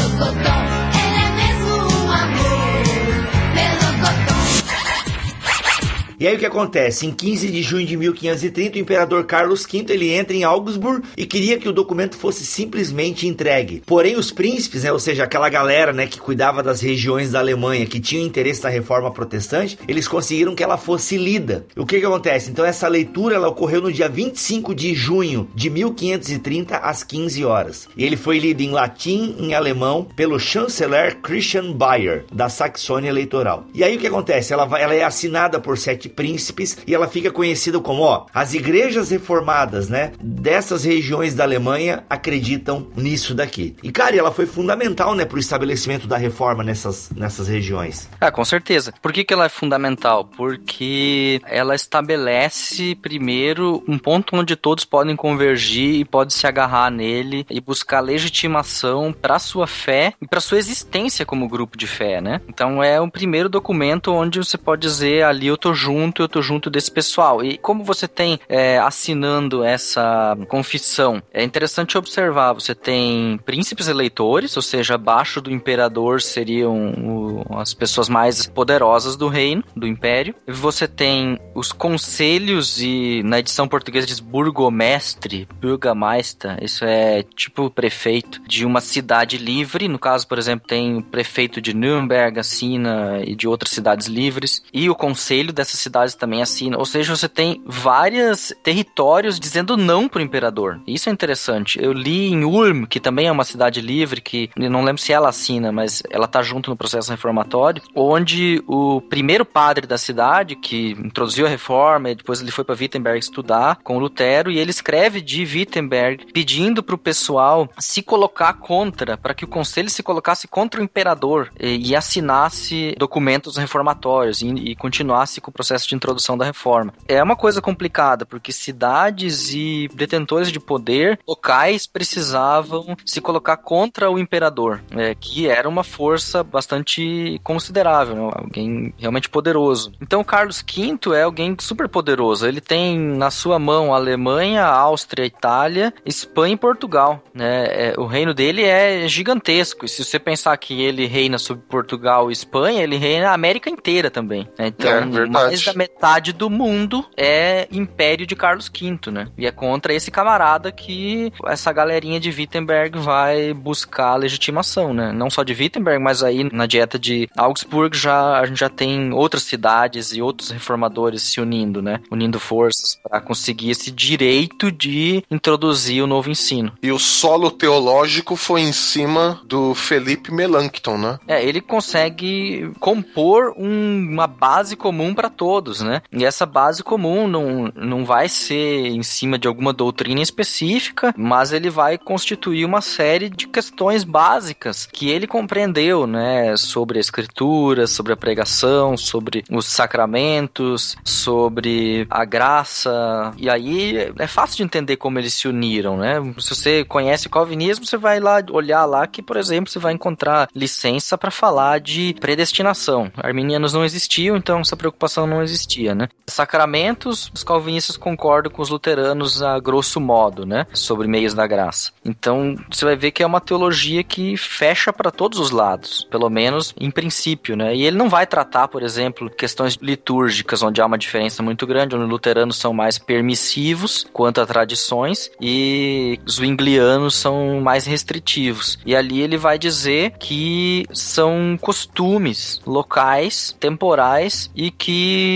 [6.21, 7.07] E aí o que acontece?
[7.07, 11.25] Em 15 de junho de 1530, o imperador Carlos V ele entra em Augsburg e
[11.27, 13.83] queria que o documento fosse simplesmente entregue.
[13.87, 17.87] Porém, os príncipes, né, ou seja, aquela galera né, que cuidava das regiões da Alemanha,
[17.87, 21.67] que tinham interesse na reforma protestante, eles conseguiram que ela fosse lida.
[21.77, 22.51] O que, que acontece?
[22.51, 27.89] Então, essa leitura ela ocorreu no dia 25 de junho de 1530, às 15 horas.
[27.97, 33.67] E ele foi lido em latim em alemão pelo chanceler Christian Bayer, da Saxônia Eleitoral.
[33.73, 34.53] E aí o que acontece?
[34.53, 38.27] Ela, vai- ela é assinada por sete sete príncipes e ela fica conhecida como, ó,
[38.33, 43.77] as igrejas reformadas, né, dessas regiões da Alemanha acreditam nisso daqui.
[43.83, 48.09] E cara, ela foi fundamental, né, pro estabelecimento da reforma nessas, nessas regiões.
[48.21, 48.93] Ah, com certeza.
[49.03, 50.25] Por que, que ela é fundamental?
[50.25, 57.47] Porque ela estabelece, primeiro, um ponto onde todos podem convergir e podem se agarrar nele
[57.51, 62.41] e buscar legitimação para sua fé e para sua existência como grupo de fé, né?
[62.49, 66.43] Então é o primeiro documento onde você pode dizer ali eu tô junto, eu tô
[66.43, 67.45] junto desse pessoal.
[67.45, 74.57] E como você tem é, assinando essa confissão, é interessante observar, você tem príncipes eleitores,
[74.57, 80.35] ou seja, abaixo do imperador seriam o- as pessoas mais poderosas do reino, do império.
[80.47, 88.41] Você tem os conselhos e na edição portuguesa diz burgomestre, burgameister, isso é tipo prefeito
[88.47, 93.35] de uma cidade livre, no caso, por exemplo, tem o prefeito de Nuremberg assina e
[93.35, 97.63] de outras cidades livres, e o conselho dessas cidades também assina, ou seja, você tem
[97.65, 100.81] vários territórios dizendo não pro imperador.
[100.87, 101.79] Isso é interessante.
[101.83, 105.29] Eu li em Ulm, que também é uma cidade livre, que não lembro se ela
[105.29, 110.91] assina, mas ela tá junto no processo reformatório, onde o primeiro padre da cidade, que
[110.93, 115.21] introduziu a reforma, e depois ele foi para Wittenberg estudar com Lutero, e ele escreve
[115.21, 120.81] de Wittenberg pedindo pro pessoal se colocar contra, para que o conselho se colocasse contra
[120.81, 126.37] o imperador e, e assinasse documentos reformatórios e, e continuasse com o processo de introdução
[126.37, 126.93] da reforma.
[127.07, 134.11] É uma coisa complicada, porque cidades e detentores de poder locais precisavam se colocar contra
[134.11, 138.31] o imperador, é, que era uma força bastante considerável, né?
[138.35, 139.93] alguém realmente poderoso.
[140.01, 142.47] Então, Carlos V é alguém super poderoso.
[142.47, 147.23] Ele tem na sua mão a Alemanha, a Áustria, a Itália, Espanha e Portugal.
[147.35, 147.65] Né?
[147.69, 149.85] É, o reino dele é gigantesco.
[149.85, 153.71] E se você pensar que ele reina sobre Portugal e Espanha, ele reina a América
[153.71, 154.49] inteira também.
[154.59, 154.69] né?
[154.69, 155.31] Então, É, verdade.
[155.31, 159.29] mais metade do mundo é império de Carlos V, né?
[159.37, 165.13] E é contra esse camarada que essa galerinha de Wittenberg vai buscar legitimação, né?
[165.13, 169.13] Não só de Wittenberg, mas aí na dieta de Augsburg já a gente já tem
[169.13, 172.01] outras cidades e outros reformadores se unindo, né?
[172.11, 176.73] Unindo forças para conseguir esse direito de introduzir o novo ensino.
[176.83, 181.19] E o solo teológico foi em cima do Felipe Melanchthon, né?
[181.27, 186.03] É, ele consegue compor um- uma base comum para todos, né?
[186.13, 191.53] E essa base comum não, não vai ser em cima de alguma doutrina específica, mas
[191.53, 196.57] ele vai constituir uma série de questões básicas que ele compreendeu, né?
[196.57, 203.33] Sobre a escritura, sobre a pregação, sobre os sacramentos, sobre a graça.
[203.37, 206.21] E aí é fácil de entender como eles se uniram, né?
[206.39, 210.49] Se você conhece calvinismo, você vai lá olhar lá que, por exemplo, você vai encontrar
[210.55, 213.11] licença para falar de predestinação.
[213.17, 216.09] Arminianos não existiam, então essa preocupação não existia, né?
[216.27, 220.67] Sacramentos, os calvinistas concordam com os luteranos a grosso modo, né?
[220.73, 221.93] Sobre meios da graça.
[222.05, 226.29] Então, você vai ver que é uma teologia que fecha para todos os lados, pelo
[226.29, 227.75] menos em princípio, né?
[227.75, 231.95] E ele não vai tratar, por exemplo, questões litúrgicas onde há uma diferença muito grande,
[231.95, 238.79] onde os luteranos são mais permissivos quanto a tradições e os zwinglianos são mais restritivos.
[238.85, 245.28] E ali ele vai dizer que são costumes locais, temporais e que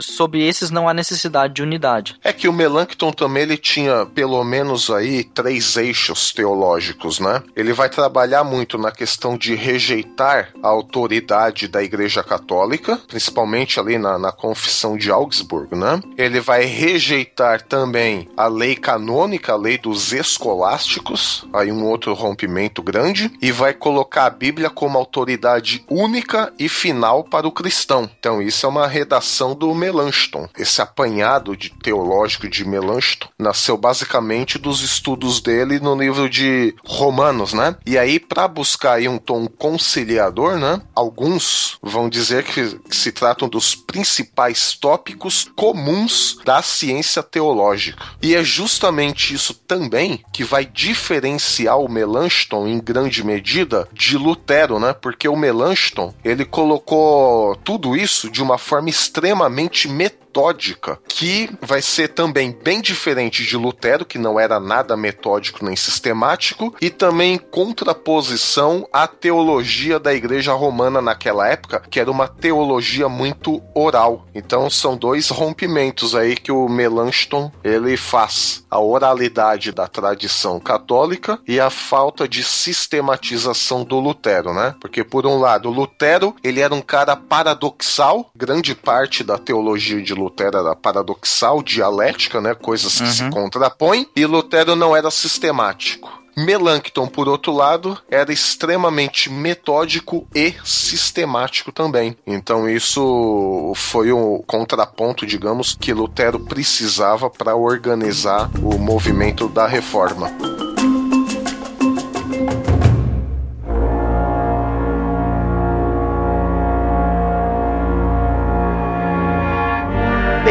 [0.00, 2.16] sobre esses não há necessidade de unidade.
[2.22, 7.42] É que o Melanchthon também ele tinha pelo menos aí três eixos teológicos, né?
[7.56, 13.98] Ele vai trabalhar muito na questão de rejeitar a autoridade da Igreja Católica, principalmente ali
[13.98, 16.00] na, na Confissão de Augsburg, né?
[16.16, 22.82] Ele vai rejeitar também a lei canônica, a lei dos escolásticos, aí um outro rompimento
[22.82, 28.08] grande, e vai colocar a Bíblia como autoridade única e final para o cristão.
[28.18, 30.48] Então isso é uma redação do Melanchthon.
[30.56, 37.52] Esse apanhado de teológico de Melanchthon nasceu basicamente dos estudos dele no livro de Romanos,
[37.52, 37.76] né?
[37.86, 40.80] E aí para buscar aí um tom conciliador, né?
[40.94, 48.04] Alguns vão dizer que se tratam dos principais tópicos comuns da ciência teológica.
[48.22, 54.78] E é justamente isso também que vai diferenciar o Melanchthon em grande medida de Lutero,
[54.78, 54.92] né?
[54.92, 58.90] Porque o Melanchthon, ele colocou tudo isso de uma forma
[59.30, 59.88] extremamente
[60.30, 65.74] metódica, que vai ser também bem diferente de Lutero, que não era nada metódico nem
[65.74, 73.08] sistemático, e também contraposição à teologia da Igreja Romana naquela época, que era uma teologia
[73.08, 74.26] muito oral.
[74.34, 81.40] Então são dois rompimentos aí que o Melanchthon ele faz: a oralidade da tradição católica
[81.46, 84.76] e a falta de sistematização do Lutero, né?
[84.80, 90.19] Porque por um lado, Lutero, ele era um cara paradoxal, grande parte da teologia de
[90.20, 92.54] Lutero era paradoxal, dialética, né?
[92.54, 96.20] Coisas que se contrapõem, e Lutero não era sistemático.
[96.36, 102.16] Melanchthon, por outro lado, era extremamente metódico e sistemático também.
[102.26, 110.30] Então isso foi o contraponto, digamos, que Lutero precisava para organizar o movimento da reforma.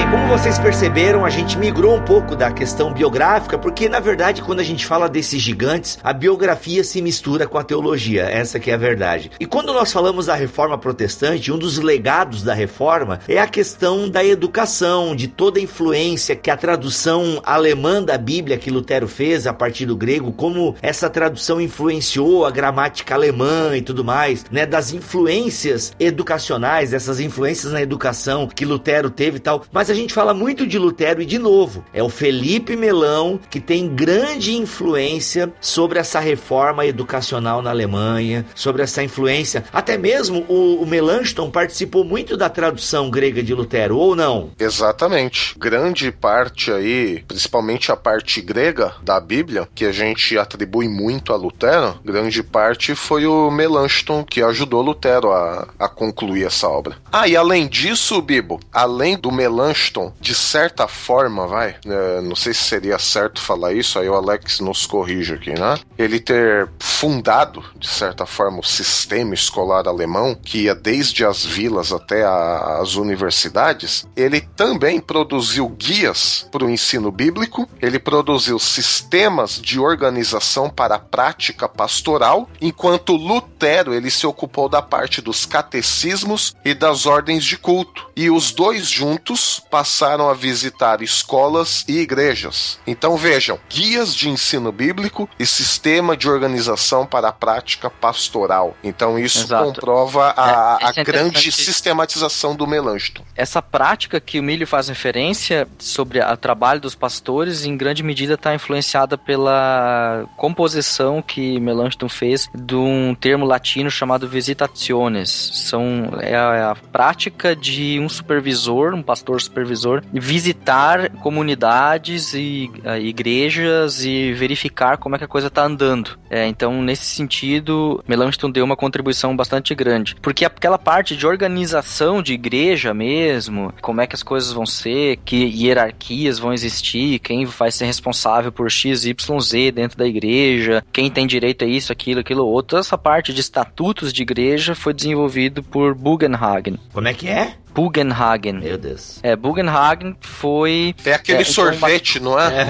[0.09, 4.59] Como vocês perceberam, a gente migrou um pouco da questão biográfica, porque na verdade, quando
[4.59, 8.73] a gente fala desses gigantes, a biografia se mistura com a teologia, essa que é
[8.73, 9.29] a verdade.
[9.39, 14.09] E quando nós falamos da reforma protestante, um dos legados da reforma é a questão
[14.09, 19.45] da educação, de toda a influência que a tradução alemã da Bíblia que Lutero fez
[19.45, 24.65] a partir do grego, como essa tradução influenciou a gramática alemã e tudo mais, né,
[24.65, 29.63] das influências educacionais, dessas influências na educação que Lutero teve e tal.
[29.71, 33.59] Mas a gente fala muito de Lutero e de novo, é o Felipe Melão que
[33.59, 39.63] tem grande influência sobre essa reforma educacional na Alemanha, sobre essa influência.
[39.71, 44.51] Até mesmo o, o Melanchthon participou muito da tradução grega de Lutero, ou não?
[44.59, 45.55] Exatamente.
[45.57, 51.35] Grande parte aí, principalmente a parte grega da Bíblia, que a gente atribui muito a
[51.35, 56.95] Lutero, grande parte foi o Melanchthon que ajudou Lutero a, a concluir essa obra.
[57.11, 59.88] Ah, e além disso, Bibo, além do Melanchthon,
[60.19, 64.59] de certa forma, vai, é, não sei se seria certo falar isso, aí o Alex
[64.59, 65.77] nos corrige aqui, né?
[65.97, 71.91] Ele ter fundado, de certa forma, o sistema escolar alemão, que ia desde as vilas
[71.91, 79.59] até a- as universidades, ele também produziu guias para o ensino bíblico, ele produziu sistemas
[79.61, 86.55] de organização para a prática pastoral, enquanto Lutero ele se ocupou da parte dos catecismos
[86.63, 88.09] e das ordens de culto.
[88.15, 92.77] E os dois juntos passaram a visitar escolas e igrejas.
[92.85, 98.75] Então vejam, guias de ensino bíblico e sistema de organização para a prática pastoral.
[98.83, 99.63] Então isso Exato.
[99.63, 103.23] comprova a, É, a é grande sistematização do Melanchthon.
[103.37, 108.33] Essa prática que o Milho faz referência sobre o trabalho dos pastores, em grande medida
[108.33, 115.29] está influenciada pela composição que Melanchthon fez de um termo latino chamado visitationes.
[115.53, 119.68] São, é a, a prática de um supervisor, um pastor supervisor,
[120.13, 126.17] visitar comunidades e eh, igrejas e verificar como é que a coisa está andando.
[126.29, 130.15] É, então, nesse sentido, Melanchthon deu uma contribuição bastante grande.
[130.21, 135.17] Porque aquela parte de organização de igreja mesmo, como é que as coisas vão ser,
[135.25, 140.83] que hierarquias vão existir, quem vai ser responsável por X, Y, Z dentro da igreja,
[140.91, 142.77] quem tem direito a isso, aquilo, aquilo outro.
[142.77, 146.77] Essa parte de estatutos de igreja foi desenvolvido por Bugenhagen.
[146.93, 147.55] Como é que é?
[147.73, 148.59] Bugenhagen.
[148.59, 149.19] Meu Deus.
[149.23, 152.65] É, Bugenhagen foi É aquele É, sorvete, não é?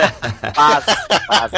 [0.54, 0.84] Paz,
[1.26, 1.52] paz.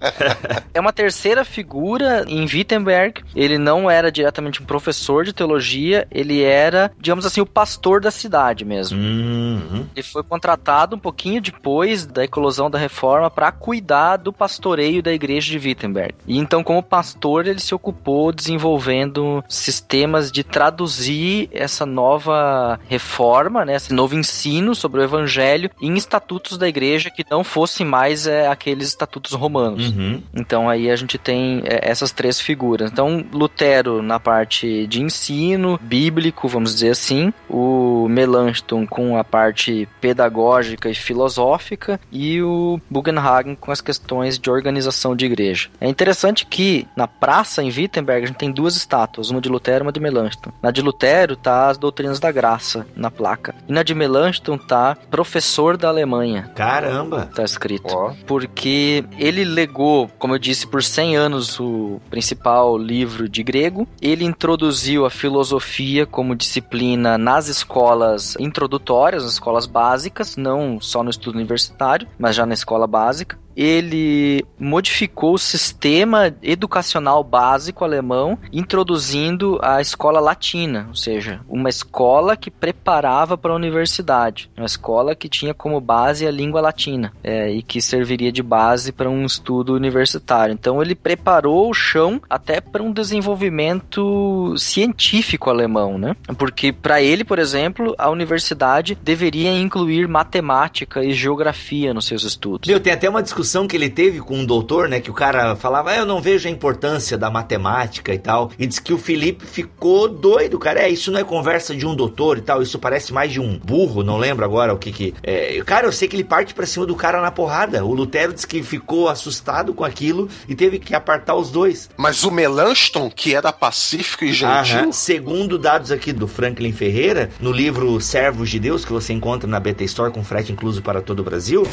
[0.72, 3.22] É uma terceira figura em Wittenberg.
[3.34, 8.10] Ele não era diretamente um professor de teologia, ele era, digamos assim, o pastor da
[8.10, 8.98] cidade mesmo.
[8.98, 9.86] Uhum.
[9.94, 15.12] Ele foi contratado um pouquinho depois da eclosão da reforma para cuidar do pastoreio da
[15.12, 16.14] igreja de Wittenberg.
[16.26, 23.74] E então, como pastor, ele se ocupou desenvolvendo sistemas de traduzir essa nova reforma, né,
[23.74, 28.46] esse novo ensino sobre o evangelho em estatutos da igreja que não fossem mais é,
[28.46, 29.88] aqueles estatutos romanos.
[29.88, 29.89] Uhum.
[30.34, 32.90] Então aí a gente tem é, essas três figuras.
[32.90, 39.88] Então Lutero na parte de ensino bíblico, vamos dizer assim, o Melanchthon com a parte
[40.00, 45.68] pedagógica e filosófica e o Bugenhagen com as questões de organização de igreja.
[45.80, 49.84] É interessante que na praça em Wittenberg a gente tem duas estátuas, uma de Lutero
[49.84, 50.52] e uma de Melanchthon.
[50.62, 53.54] Na de Lutero tá as doutrinas da graça na placa.
[53.68, 57.30] E na de Melanchthon tá professor da Alemanha, Caramba.
[57.34, 59.79] tá escrito Ó, porque ele legou,
[60.18, 63.88] como eu disse, por 100 anos o principal livro de grego.
[64.00, 71.10] Ele introduziu a filosofia como disciplina nas escolas introdutórias, nas escolas básicas, não só no
[71.10, 73.38] estudo universitário, mas já na escola básica.
[73.56, 82.36] Ele modificou o sistema educacional básico alemão, introduzindo a escola latina, ou seja, uma escola
[82.36, 87.50] que preparava para a universidade, uma escola que tinha como base a língua latina é,
[87.50, 90.52] e que serviria de base para um estudo universitário.
[90.52, 96.14] Então ele preparou o chão até para um desenvolvimento científico alemão, né?
[96.38, 102.68] Porque para ele, por exemplo, a universidade deveria incluir matemática e geografia nos seus estudos.
[102.68, 105.00] Meu, tem até uma discussão discussão que ele teve com um doutor, né?
[105.00, 108.50] Que o cara falava, ah, eu não vejo a importância da matemática e tal.
[108.58, 110.80] E diz que o Felipe ficou doido, cara.
[110.80, 112.62] É, isso não é conversa de um doutor e tal.
[112.62, 115.14] Isso parece mais de um burro, não lembro agora o que que.
[115.22, 117.84] É, cara, eu sei que ele parte pra cima do cara na porrada.
[117.84, 121.88] O Lutero disse que ficou assustado com aquilo e teve que apartar os dois.
[121.96, 124.92] Mas o Melanchthon, que era pacífico e gentil, Aham.
[124.92, 129.58] Segundo dados aqui do Franklin Ferreira, no livro Servos de Deus, que você encontra na
[129.58, 131.66] BT Store com frete incluso para todo o Brasil,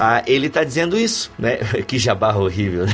[0.00, 1.58] ah, ele tá dizendo isso, né?
[1.86, 2.86] Que jabá horrível.
[2.86, 2.92] né?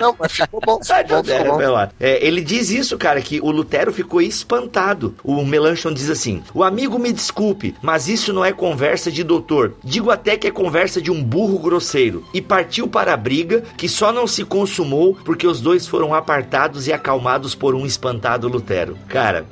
[0.00, 1.88] Não, mas ficou bom, ficou bom, ficou bom.
[1.98, 5.14] É, ele diz isso, cara, que o Lutero ficou espantado.
[5.22, 9.74] O Melanchthon diz assim: O amigo me desculpe, mas isso não é conversa de doutor.
[9.82, 12.24] Digo até que é conversa de um burro grosseiro.
[12.32, 16.86] E partiu para a briga, que só não se consumou porque os dois foram apartados
[16.86, 18.98] e acalmados por um espantado Lutero.
[19.08, 19.46] Cara,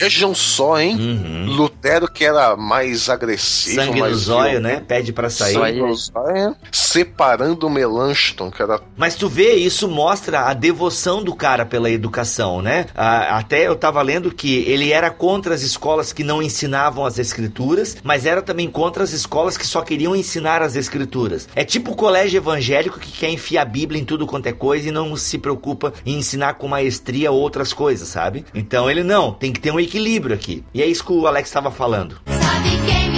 [0.00, 0.96] Vejam só, hein?
[0.96, 1.44] uhum.
[1.52, 4.82] Lutero que era mais agressivo, sangue no mais zóio, né?
[4.88, 5.60] Pede pra sair.
[5.62, 5.78] Aí.
[5.78, 11.34] no zóio, separando o Melanchthon, que era Mas tu vê, isso mostra a devoção do
[11.34, 12.86] cara pela educação, né?
[12.94, 17.96] Até eu tava lendo que ele era contra as escolas que não ensinavam as escrituras,
[18.02, 21.48] mas era também contra as escolas que só queriam ensinar as escrituras.
[21.54, 24.88] É tipo o colégio evangélico que quer enfiar a Bíblia em tudo quanto é coisa
[24.88, 28.44] e não se preocupa em ensinar com maestria outras coisas, sabe?
[28.54, 30.64] Então ele não, tem que ter um equilíbrio aqui.
[30.72, 32.16] E é isso que o Alex estava falando.
[32.26, 33.09] Sabe quem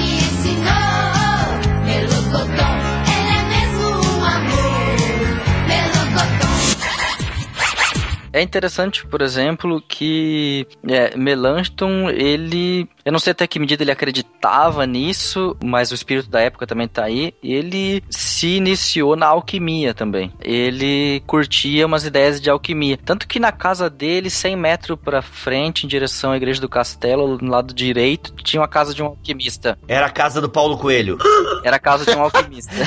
[8.32, 12.88] É interessante, por exemplo, que é, Melanchthon, ele.
[13.05, 16.86] Eu não sei até que medida ele acreditava nisso, mas o espírito da época também
[16.86, 17.34] tá aí.
[17.42, 20.32] Ele se iniciou na alquimia também.
[20.40, 22.98] Ele curtia umas ideias de alquimia.
[23.05, 27.38] Tanto que na casa dele, 100 metros pra frente, em direção à igreja do castelo,
[27.40, 29.78] no lado direito, tinha uma casa de um alquimista.
[29.88, 31.18] Era a casa do Paulo Coelho.
[31.64, 32.72] Era a casa de um alquimista.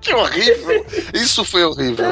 [0.00, 0.86] Que horrível!
[1.14, 2.06] Isso foi horrível.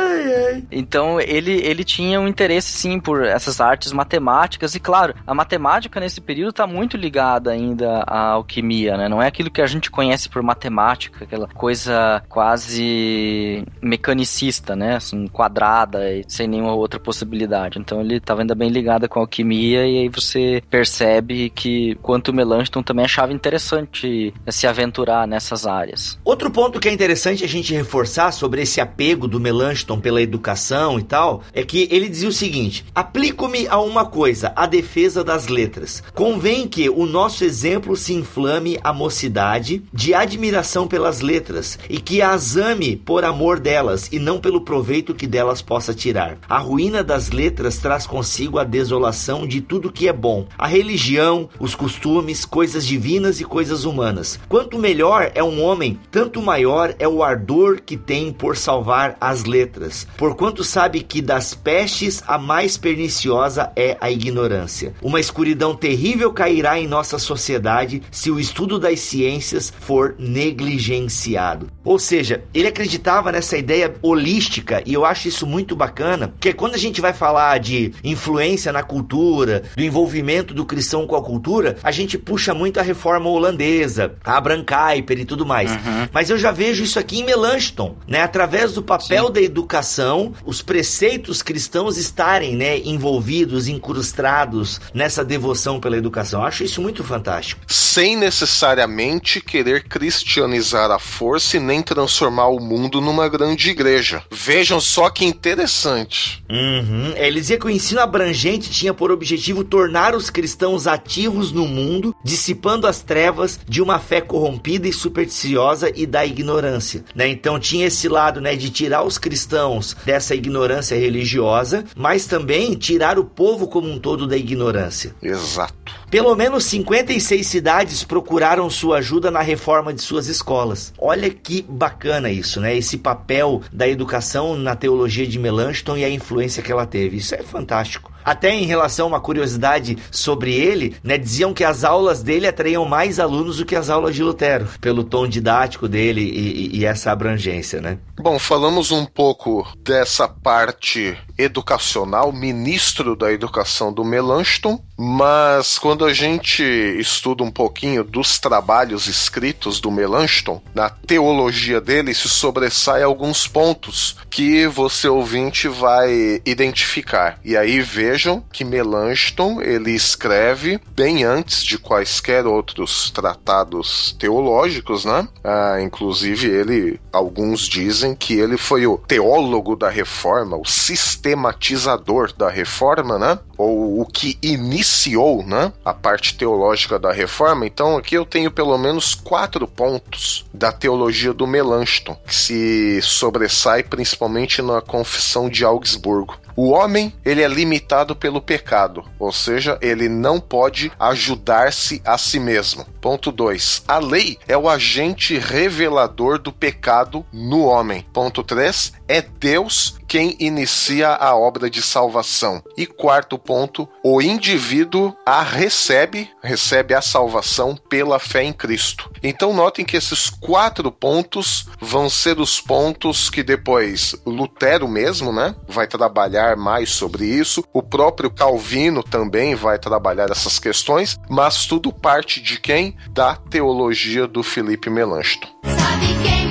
[0.70, 6.00] Então ele, ele tinha um interesse sim por essas artes matemáticas e claro, a matemática
[6.00, 9.08] nesse período está muito ligada ainda à alquimia, né?
[9.08, 14.96] Não é aquilo que a gente conhece por matemática, aquela coisa quase mecanicista, né?
[14.96, 17.78] Assim, quadrada e sem nenhuma outra possibilidade.
[17.78, 22.28] Então ele estava ainda bem ligado com a alquimia e aí você percebe que quanto
[22.28, 26.18] o Melanchthon também achava interessante se aventurar nessas áreas.
[26.24, 30.98] Outro ponto que é interessante a gente reforçar sobre esse apego do Melanchthon pela educação
[30.98, 35.48] e tal, é que ele dizia o seguinte: aplico-me a uma coisa, a defesa das
[35.48, 36.02] letras.
[36.14, 42.22] Convém que o nosso exemplo se inflame a mocidade de admiração pelas letras e que
[42.22, 46.38] as ame por amor delas e não pelo proveito que delas possa tirar.
[46.48, 51.48] A ruína das letras traz consigo a desolação de tudo que é bom, a religião,
[51.58, 54.38] os costumes, coisas divinas e coisas humanas.
[54.48, 59.42] Quanto melhor é um homem, tanto maior é o ardor que tem por salvar as
[59.42, 64.94] letras, porquanto sabe que das pestes a mais perniciosa é a ignorância.
[65.02, 66.03] Uma escuridão terrível
[66.34, 71.70] cairá em nossa sociedade se o estudo das ciências for negligenciado.
[71.84, 76.74] Ou seja, ele acreditava nessa ideia holística e eu acho isso muito bacana, porque quando
[76.74, 81.76] a gente vai falar de influência na cultura, do envolvimento do cristão com a cultura,
[81.82, 85.70] a gente puxa muito a reforma holandesa, a Abraham Kuyper e tudo mais.
[86.12, 88.22] Mas eu já vejo isso aqui em Melanchthon, né?
[88.22, 95.93] Através do papel da educação, os preceitos cristãos estarem, né, envolvidos, incrustados nessa devoção pela
[95.96, 96.40] educação.
[96.40, 97.60] Eu acho isso muito fantástico.
[97.66, 104.22] Sem necessariamente querer cristianizar a força e nem transformar o mundo numa grande igreja.
[104.30, 106.42] Vejam só que interessante.
[106.50, 107.12] Uhum.
[107.14, 111.66] É, Ele dizia que o ensino abrangente tinha por objetivo tornar os cristãos ativos no
[111.66, 117.04] mundo, dissipando as trevas de uma fé corrompida e supersticiosa e da ignorância.
[117.14, 117.28] Né?
[117.28, 123.18] Então tinha esse lado né, de tirar os cristãos dessa ignorância religiosa, mas também tirar
[123.18, 125.14] o povo como um todo da ignorância.
[125.22, 125.83] Exato.
[126.10, 130.92] Pelo menos 56 cidades procuraram sua ajuda na reforma de suas escolas.
[130.98, 132.76] Olha que bacana isso, né?
[132.76, 137.16] Esse papel da educação na teologia de Melanchthon e a influência que ela teve.
[137.16, 138.13] Isso é fantástico.
[138.24, 142.84] Até em relação a uma curiosidade sobre ele, né, diziam que as aulas dele atraíam
[142.84, 147.10] mais alunos do que as aulas de Lutero, pelo tom didático dele e, e- essa
[147.12, 147.98] abrangência, né?
[148.20, 156.12] Bom, falamos um pouco dessa parte educacional, ministro da educação do Melanchthon, mas quando a
[156.12, 163.48] gente estuda um pouquinho dos trabalhos escritos do Melanchthon, na teologia dele se sobressai alguns
[163.48, 167.38] pontos que você ouvinte vai identificar.
[167.44, 175.04] E aí veja vejam que Melanchthon ele escreve bem antes de quaisquer outros tratados teológicos,
[175.04, 175.26] né?
[175.42, 182.48] Ah, inclusive ele, alguns dizem que ele foi o teólogo da Reforma, o sistematizador da
[182.48, 183.36] Reforma, né?
[183.58, 185.72] Ou o que iniciou, né?
[185.84, 187.66] A parte teológica da Reforma.
[187.66, 193.82] Então aqui eu tenho pelo menos quatro pontos da teologia do Melanchthon que se sobressai
[193.82, 196.43] principalmente na Confissão de Augsburgo.
[196.56, 202.38] O homem, ele é limitado pelo pecado, ou seja, ele não pode ajudar-se a si
[202.38, 202.86] mesmo.
[203.00, 203.84] Ponto 2.
[203.88, 208.06] A lei é o agente revelador do pecado no homem.
[208.12, 208.92] Ponto 3.
[209.06, 212.62] É Deus quem inicia a obra de salvação.
[212.76, 219.10] E quarto ponto, o indivíduo a recebe, recebe a salvação pela fé em Cristo.
[219.22, 225.54] Então notem que esses quatro pontos vão ser os pontos que depois Lutero mesmo, né,
[225.66, 227.64] vai trabalhar mais sobre isso.
[227.72, 232.96] O próprio Calvino também vai trabalhar essas questões, mas tudo parte de quem?
[233.10, 235.48] Da teologia do Felipe Melanchthon.
[235.64, 236.43] Sabe quem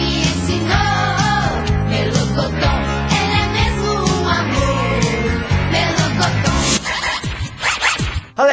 [2.35, 2.72] me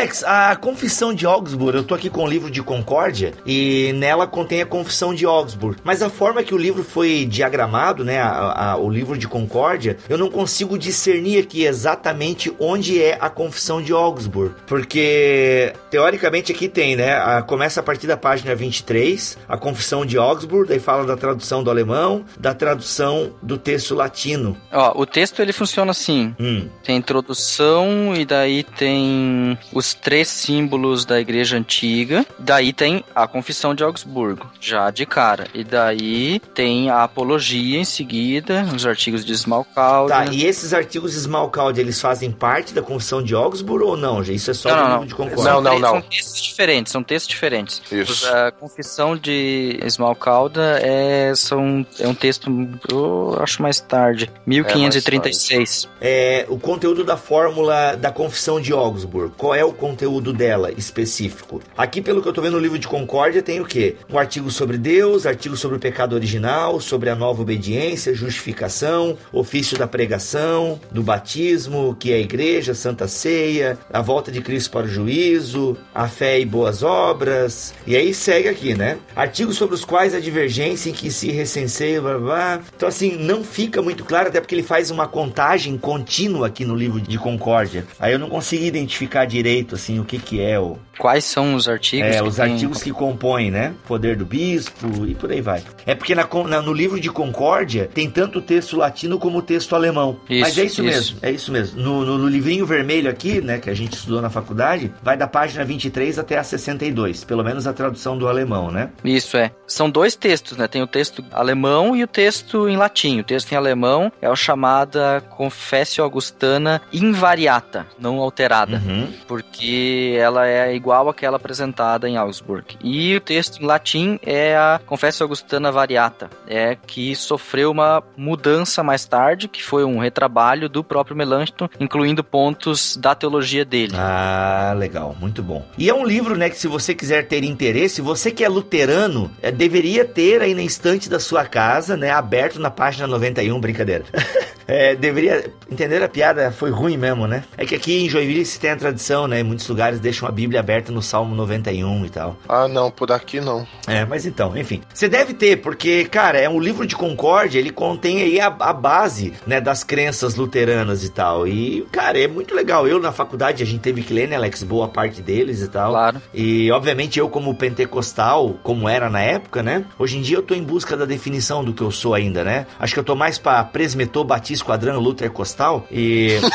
[0.00, 4.26] Alex, a Confissão de Augsburg, eu tô aqui com o livro de Concórdia e nela
[4.26, 5.76] contém a Confissão de Augsburg.
[5.84, 9.98] Mas a forma que o livro foi diagramado, né, a- a- o livro de Concórdia,
[10.08, 14.54] eu não consigo discernir aqui exatamente onde é a Confissão de Augsburg.
[14.66, 20.16] Porque, teoricamente, aqui tem, né, a- começa a partir da página 23, a Confissão de
[20.16, 24.56] Augsburg, daí fala da tradução do alemão, da tradução do texto latino.
[24.72, 26.34] Ó, o texto ele funciona assim.
[26.40, 32.24] Hum, Tem introdução e daí tem os três símbolos da igreja antiga.
[32.38, 35.46] Daí tem a confissão de Augsburgo, já de cara.
[35.54, 40.14] E daí tem a apologia em seguida, os artigos de Smalcalda.
[40.14, 44.22] Tá, e esses artigos de Smalcald, eles fazem parte da Confissão de Augsburg ou não?
[44.22, 44.36] gente?
[44.36, 45.06] Isso é só Não, não, não.
[45.06, 45.52] de Concórdia?
[45.52, 45.90] Não, não, não.
[45.90, 47.82] São textos diferentes, são textos diferentes.
[47.90, 48.28] Isso.
[48.28, 52.50] A confissão de Smalcalda é, são, é um texto,
[52.90, 55.88] eu acho mais tarde, 1536.
[56.00, 59.34] É, o conteúdo da fórmula da Confissão de Augsburg.
[59.36, 61.62] Qual é o conteúdo dela específico?
[61.76, 63.96] Aqui, pelo que eu tô vendo no livro de Concórdia, tem o quê?
[64.12, 69.78] Um artigo sobre Deus, artigo sobre o pecado original, sobre a nova obediência, justificação, ofício
[69.78, 74.86] da pregação, do batismo, que é a igreja, Santa Ceia, a volta de Cristo para
[74.86, 77.72] o juízo, a fé e boas obras.
[77.86, 78.98] E aí segue aqui, né?
[79.16, 82.60] Artigos sobre os quais a divergência em que se recenseia, blá, blá.
[82.76, 86.74] Então, assim, não fica muito claro, até porque ele faz uma contagem contínua aqui no
[86.74, 87.86] livro de Concórdia.
[87.98, 90.78] Aí eu não consigo identificar direito, assim, o que que é o...
[91.00, 92.08] Quais são os artigos?
[92.14, 93.72] É, que os tem- artigos que compõem, né?
[93.88, 95.62] Poder do bispo e por aí vai.
[95.86, 99.42] É porque na na- no livro de Concórdia tem tanto o texto latino como o
[99.42, 100.20] texto alemão.
[100.28, 100.82] Isso, Mas é isso, isso.
[100.82, 101.80] mesmo, é isso mesmo.
[101.80, 105.26] No, no- no livrinho vermelho aqui, né, que a gente estudou na faculdade, vai da
[105.26, 108.90] página 23 até a 62, pelo menos a tradução do alemão, né?
[109.02, 109.50] Isso é.
[109.66, 110.68] São dois textos, né?
[110.68, 113.20] Tem o texto alemão e o texto em latim.
[113.20, 118.82] O texto em alemão é o chamada Confessio Augustana Invariata, não alterada.
[118.84, 119.08] Uhum.
[119.26, 122.76] Porque ela é igual àquela apresentada em Augsburg.
[122.82, 128.82] E o texto em latim é a Confessio Augustana Variata, é que sofreu uma mudança
[128.82, 133.92] mais tarde, que foi um retrabalho do próprio Melanchthon, incluindo pontos da teologia dele.
[133.96, 135.64] Ah, legal, muito bom.
[135.78, 139.30] E é um livro, né, que se você quiser ter interesse, você que é luterano,
[139.40, 144.04] é, deveria ter aí na estante da sua casa, né, aberto na página 91, brincadeira.
[144.70, 145.52] É, deveria.
[145.70, 147.44] Entender a piada foi ruim mesmo, né?
[147.56, 149.40] É que aqui em Joinville se tem a tradição, né?
[149.40, 152.36] Em muitos lugares deixam a Bíblia aberta no Salmo 91 e tal.
[152.48, 153.66] Ah, não, por aqui não.
[153.86, 154.80] É, mas então, enfim.
[154.92, 158.72] Você deve ter, porque, cara, é um livro de concórdia, ele contém aí a, a
[158.72, 161.46] base, né, das crenças luteranas e tal.
[161.46, 162.86] E, cara, é muito legal.
[162.86, 164.62] Eu, na faculdade, a gente teve que ler, né, Alex?
[164.62, 165.92] Boa parte deles e tal.
[165.92, 166.22] Claro.
[166.32, 169.84] E, obviamente, eu, como pentecostal, como era na época, né?
[169.98, 172.66] Hoje em dia eu tô em busca da definição do que eu sou ainda, né?
[172.78, 175.86] Acho que eu tô mais pra presmetor, batista, quadrano, luter, costal.
[175.90, 176.38] E.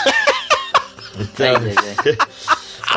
[1.18, 1.56] Então.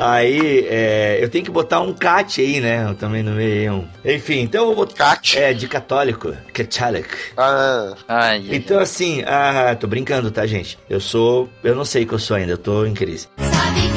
[0.00, 2.94] Aí, é, eu tenho que botar um cat aí, né?
[3.00, 3.72] Também no meio.
[3.74, 5.16] um- Enfim, então eu vou botar.
[5.16, 5.36] Cat?
[5.38, 6.32] É, de católico.
[6.52, 7.08] Catholic.
[7.36, 10.78] Ah, Ai, ai, Então, assim, ah, tô brincando, tá, gente?
[10.88, 11.48] Eu sou.
[11.64, 13.26] Eu não sei o que eu sou ainda, eu tô em crise.
[13.38, 13.87] Sabe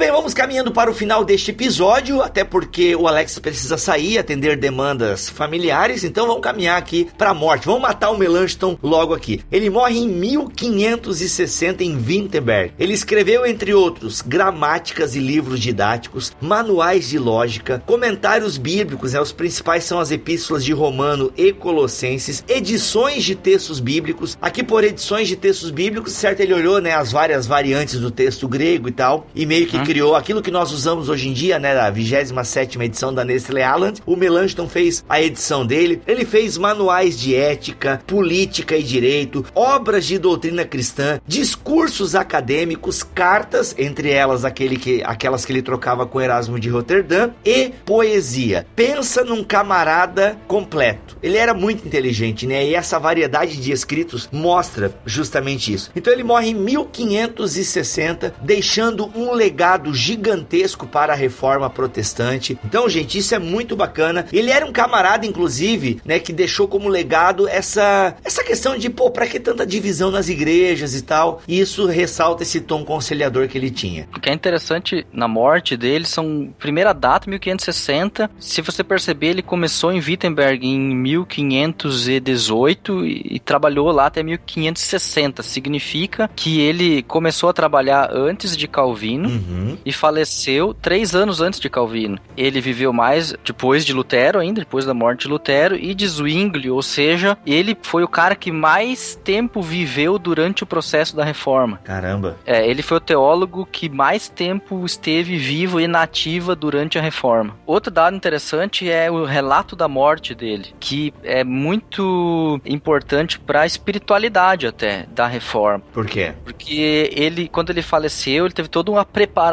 [0.00, 4.56] bem, vamos caminhando para o final deste episódio, até porque o Alex precisa sair, atender
[4.56, 7.66] demandas familiares, então vamos caminhar aqui para a morte.
[7.66, 9.42] Vamos matar o Melanchthon logo aqui.
[9.52, 12.72] Ele morre em 1560 em Wittenberg.
[12.78, 19.20] Ele escreveu, entre outros, gramáticas e livros didáticos, manuais de lógica, comentários bíblicos, né?
[19.20, 24.38] os principais são as epístolas de Romano e Colossenses, edições de textos bíblicos.
[24.40, 26.40] Aqui por edições de textos bíblicos, certo?
[26.40, 30.14] Ele olhou né, as várias variantes do texto grego e tal, e meio que criou
[30.14, 31.74] aquilo que nós usamos hoje em dia, né?
[31.74, 34.00] Da 27 edição da Nestlé Aland.
[34.06, 36.00] O Melanchthon fez a edição dele.
[36.06, 43.74] Ele fez manuais de ética, política e direito, obras de doutrina cristã, discursos acadêmicos, cartas,
[43.76, 48.64] entre elas aquele que, aquelas que ele trocava com Erasmo de Roterdã, e poesia.
[48.76, 51.16] Pensa num camarada completo.
[51.20, 52.64] Ele era muito inteligente, né?
[52.64, 55.90] E essa variedade de escritos mostra justamente isso.
[55.96, 62.58] Então ele morre em 1560, deixando um legado gigantesco para a reforma protestante.
[62.64, 64.26] Então, gente, isso é muito bacana.
[64.32, 69.10] Ele era um camarada, inclusive, né, que deixou como legado essa, essa questão de, pô,
[69.10, 71.40] pra que tanta divisão nas igrejas e tal?
[71.46, 74.08] E isso ressalta esse tom conciliador que ele tinha.
[74.14, 78.30] O que é interessante na morte dele são primeira data 1560.
[78.38, 85.42] Se você perceber, ele começou em Wittenberg em 1518 e, e trabalhou lá até 1560.
[85.42, 89.59] Significa que ele começou a trabalhar antes de Calvino Uhum.
[89.84, 92.18] E faleceu três anos antes de Calvino.
[92.36, 96.70] Ele viveu mais depois de Lutero ainda, depois da morte de Lutero e de Zwingli,
[96.70, 101.80] ou seja, ele foi o cara que mais tempo viveu durante o processo da reforma.
[101.84, 102.36] Caramba.
[102.46, 107.56] É, ele foi o teólogo que mais tempo esteve vivo e nativa durante a reforma.
[107.66, 113.66] Outro dado interessante é o relato da morte dele, que é muito importante para a
[113.66, 116.32] espiritualidade até da reforma, Por quê?
[116.44, 119.49] porque ele, quando ele faleceu, ele teve toda uma preparação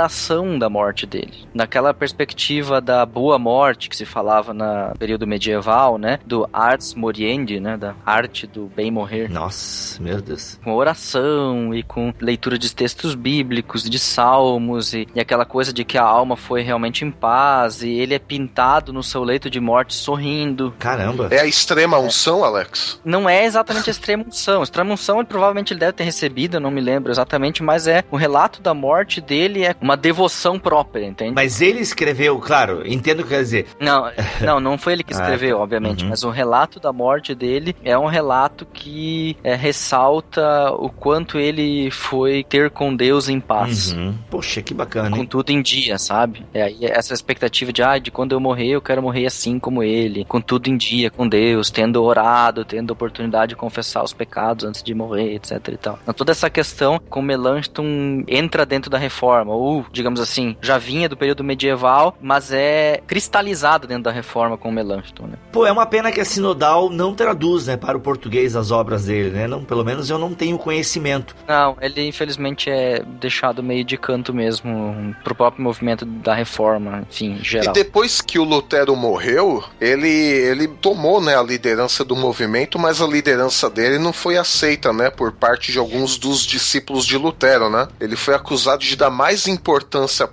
[0.60, 1.48] da morte dele.
[1.54, 7.60] Naquela perspectiva da boa morte que se falava na período medieval, né, do ars moriendi,
[7.60, 10.60] né, da arte do bem morrer Nossa, meu Deus.
[10.64, 15.84] com oração e com leitura de textos bíblicos, de salmos e, e aquela coisa de
[15.84, 19.60] que a alma foi realmente em paz e ele é pintado no seu leito de
[19.60, 20.74] morte sorrindo.
[20.78, 21.28] Caramba.
[21.32, 23.00] É a extrema unção, Alex?
[23.04, 24.62] Não é exatamente a extrema unção.
[24.62, 27.88] A extrema unção ele provavelmente ele deve ter recebido, eu não me lembro exatamente, mas
[27.88, 31.34] é o relato da morte dele é uma devoção própria, entende?
[31.34, 33.66] Mas ele escreveu, claro, entendo o que quer dizer.
[33.80, 34.12] Não,
[34.42, 35.64] não, não foi ele que Ah, escreveu, tá.
[35.64, 36.10] obviamente, Uhum.
[36.10, 41.90] mas o relato da morte dele é um relato que é, ressalta o quanto ele
[41.92, 43.94] foi ter com Deus em paz.
[43.94, 44.14] Uhum.
[44.30, 45.26] Poxa, que bacana, Com hein?
[45.26, 46.46] tudo em dia, sabe?
[46.54, 49.82] É aí essa expectativa de, ah, de quando eu morrer, eu quero morrer assim como
[49.84, 54.66] ele, com tudo em dia com Deus, tendo orado, tendo oportunidade de confessar os pecados
[54.66, 56.00] antes de morrer, etc e tal.
[56.04, 61.10] Então, toda essa questão com Melanchthon entra dentro da reforma, ou, digamos assim, já vinha
[61.10, 65.38] do período medieval, mas é cristalizado dentro da reforma com Melanchthon, né?
[65.52, 69.06] Pô, é uma pena que a Sinodal não traduz, né, para o português as obras
[69.06, 69.48] dele, né?
[69.48, 71.36] Não, pelo menos eu não tenho conhecimento.
[71.48, 77.38] Não, ele infelizmente é deixado meio de canto mesmo pro próprio movimento da reforma, enfim,
[77.42, 77.74] E geral.
[77.74, 83.08] depois que o Lutero morreu, ele, ele tomou né, a liderança do movimento, mas a
[83.08, 87.70] liderança dele não foi aceita né, por parte de alguns dos discípulos de Lutero.
[87.70, 87.88] Né?
[88.00, 89.67] Ele foi acusado de dar mais importância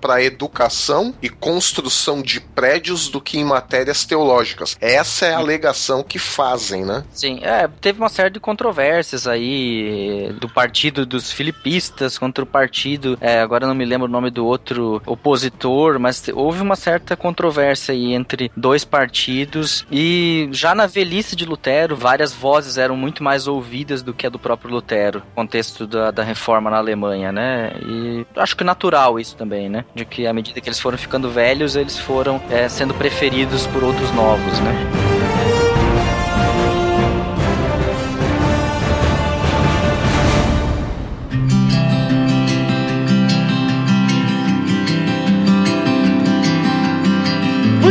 [0.01, 4.77] para a educação e construção de prédios do que em matérias teológicas.
[4.81, 7.05] Essa é a alegação que fazem, né?
[7.13, 13.19] Sim, é, teve uma série de controvérsias aí do partido dos filipistas contra o partido,
[13.21, 17.93] é, agora não me lembro o nome do outro opositor, mas houve uma certa controvérsia
[17.93, 23.47] aí entre dois partidos e já na velhice de Lutero, várias vozes eram muito mais
[23.49, 27.73] ouvidas do que a do próprio Lutero, contexto da, da reforma na Alemanha, né?
[27.85, 29.85] E acho que natural isso também, né?
[29.95, 33.83] De que à medida que eles foram ficando velhos, eles foram é, sendo preferidos por
[33.83, 35.24] outros novos, né?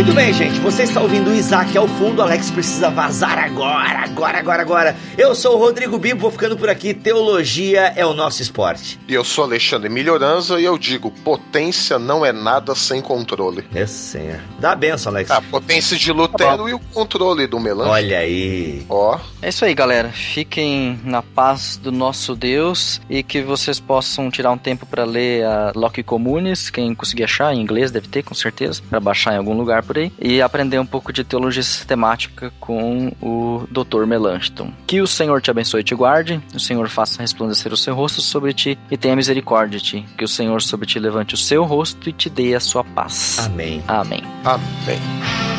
[0.04, 0.60] Muito bem, gente.
[0.60, 2.22] Você está ouvindo o Isaac ao fundo.
[2.22, 4.98] Alex precisa vazar agora, agora, agora, agora.
[5.18, 6.94] Eu sou o Rodrigo Bibo, vou ficando por aqui.
[6.94, 9.00] Teologia é o nosso esporte.
[9.08, 13.64] E eu sou Alexandre Melhoranza e eu digo: potência não é nada sem controle.
[13.72, 14.42] Meu senhor.
[14.60, 15.32] Dá a benção, Alex.
[15.32, 17.90] A potência de Lutero e o controle do melange.
[17.90, 18.86] Olha aí.
[18.90, 20.10] Ó, É isso aí, galera.
[20.10, 25.46] Fiquem na paz do nosso Deus e que vocês possam tirar um tempo para ler
[25.46, 29.38] a Locke Communis, quem conseguir achar em inglês deve ter, com certeza, para baixar em
[29.38, 34.06] algum lugar por e aprender um pouco de teologia sistemática com o Dr.
[34.06, 34.72] Melanchthon.
[34.88, 38.22] Que o Senhor te abençoe e te guarde, o Senhor faça resplandecer o seu rosto
[38.22, 40.06] sobre ti e tenha misericórdia de ti.
[40.18, 43.40] Que o Senhor sobre ti levante o seu rosto e te dê a sua paz.
[43.40, 43.84] Amém.
[43.88, 44.24] Amém.
[44.44, 45.00] Amém.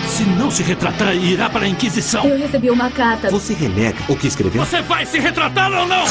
[0.07, 2.25] Se não se retratar, irá para a Inquisição.
[2.25, 3.31] Eu recebi uma carta.
[3.31, 4.65] Você renega o que escreveu?
[4.65, 6.05] Você vai se retratar ou não?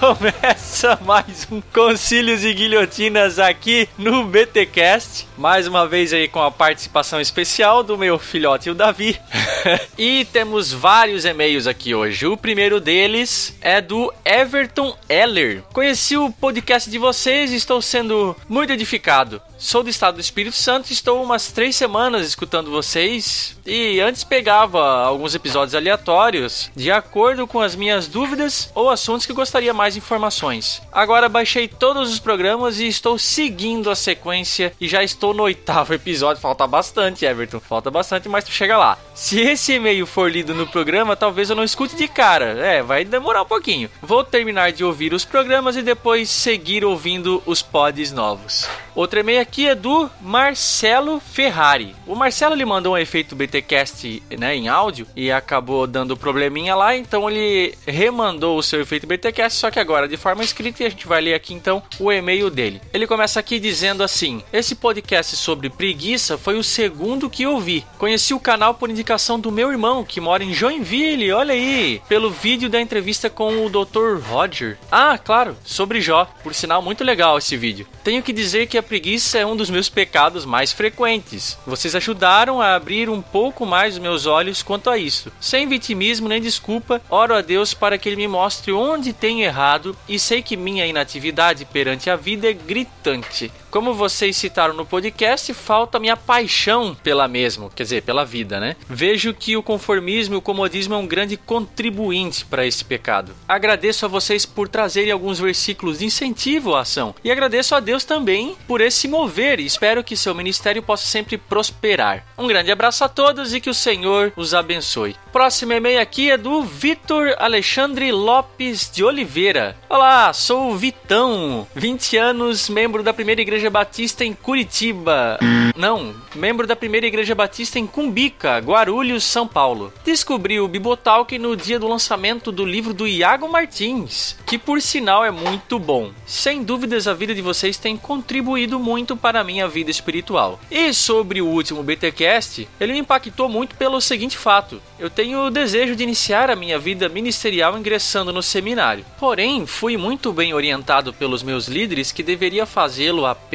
[0.00, 5.28] Começa mais um Concílios e Guilhotinas aqui no BTcast.
[5.36, 9.20] Mais uma vez aí com a participação especial do meu filhote, o Davi.
[9.98, 12.26] e temos vários e-mails aqui hoje.
[12.26, 15.62] O primeiro deles é do Everton Eller.
[15.70, 19.42] Conheci o podcast de vocês e estou sendo muito edificado.
[19.60, 23.54] Sou do estado do Espírito Santo estou umas três semanas escutando vocês.
[23.66, 29.34] E antes pegava alguns episódios aleatórios de acordo com as minhas dúvidas ou assuntos que
[29.34, 30.80] gostaria mais informações.
[30.90, 35.92] Agora baixei todos os programas e estou seguindo a sequência e já estou no oitavo
[35.92, 36.40] episódio.
[36.40, 37.60] Falta bastante, Everton.
[37.60, 38.96] Falta bastante, mas tu chega lá.
[39.14, 42.58] Se esse e-mail for lido no programa, talvez eu não escute de cara.
[42.58, 43.90] É, vai demorar um pouquinho.
[44.00, 48.66] Vou terminar de ouvir os programas e depois seguir ouvindo os pods novos.
[48.94, 51.96] Outro e-mail aqui é do Marcelo Ferrari.
[52.06, 56.96] O Marcelo ele mandou um efeito BTcast né, em áudio e acabou dando probleminha lá,
[56.96, 60.88] então ele remandou o seu efeito BTcast, só que agora de forma escrita e a
[60.88, 62.80] gente vai ler aqui então o e-mail dele.
[62.92, 67.84] Ele começa aqui dizendo assim: Esse podcast sobre preguiça foi o segundo que eu vi.
[67.98, 72.30] Conheci o canal por indicação do meu irmão, que mora em Joinville, olha aí, pelo
[72.30, 74.20] vídeo da entrevista com o Dr.
[74.28, 74.78] Roger.
[74.92, 77.88] Ah, claro, sobre Jó, por sinal muito legal esse vídeo.
[78.04, 81.58] Tenho que dizer que a preguiça é um dos meus pecados mais frequentes.
[81.66, 85.32] Vocês ajudaram a abrir um pouco mais os meus olhos quanto a isso.
[85.40, 89.96] Sem vitimismo nem desculpa, oro a Deus para que Ele me mostre onde tenho errado
[90.08, 93.50] e sei que minha inatividade perante a vida é gritante.
[93.70, 98.74] Como vocês citaram no podcast, falta minha paixão pela mesma, quer dizer, pela vida, né?
[98.88, 103.32] Vejo que o conformismo e o comodismo é um grande contribuinte para esse pecado.
[103.46, 108.04] Agradeço a vocês por trazerem alguns versículos de incentivo à ação e agradeço a Deus
[108.04, 112.26] também por esse mover espero que seu ministério possa sempre prosperar.
[112.36, 115.14] Um grande abraço a todos e que o Senhor os abençoe.
[115.32, 119.76] Próximo e-mail aqui é do Vitor Alexandre Lopes de Oliveira.
[119.88, 125.38] Olá, sou o Vitão, 20 anos, membro da primeira igreja batista em Curitiba.
[125.76, 129.92] Não, membro da primeira igreja batista em Cumbica, Guarulhos, São Paulo.
[130.04, 135.24] Descobri o Bibotalk no dia do lançamento do livro do Iago Martins, que por sinal
[135.24, 136.12] é muito bom.
[136.24, 140.60] Sem dúvidas a vida de vocês tem contribuído muito para a minha vida espiritual.
[140.70, 145.50] E sobre o último BTcast, ele me impactou muito pelo seguinte fato: eu tenho o
[145.50, 149.04] desejo de iniciar a minha vida ministerial ingressando no seminário.
[149.18, 153.49] Porém, fui muito bem orientado pelos meus líderes que deveria fazê-lo apenas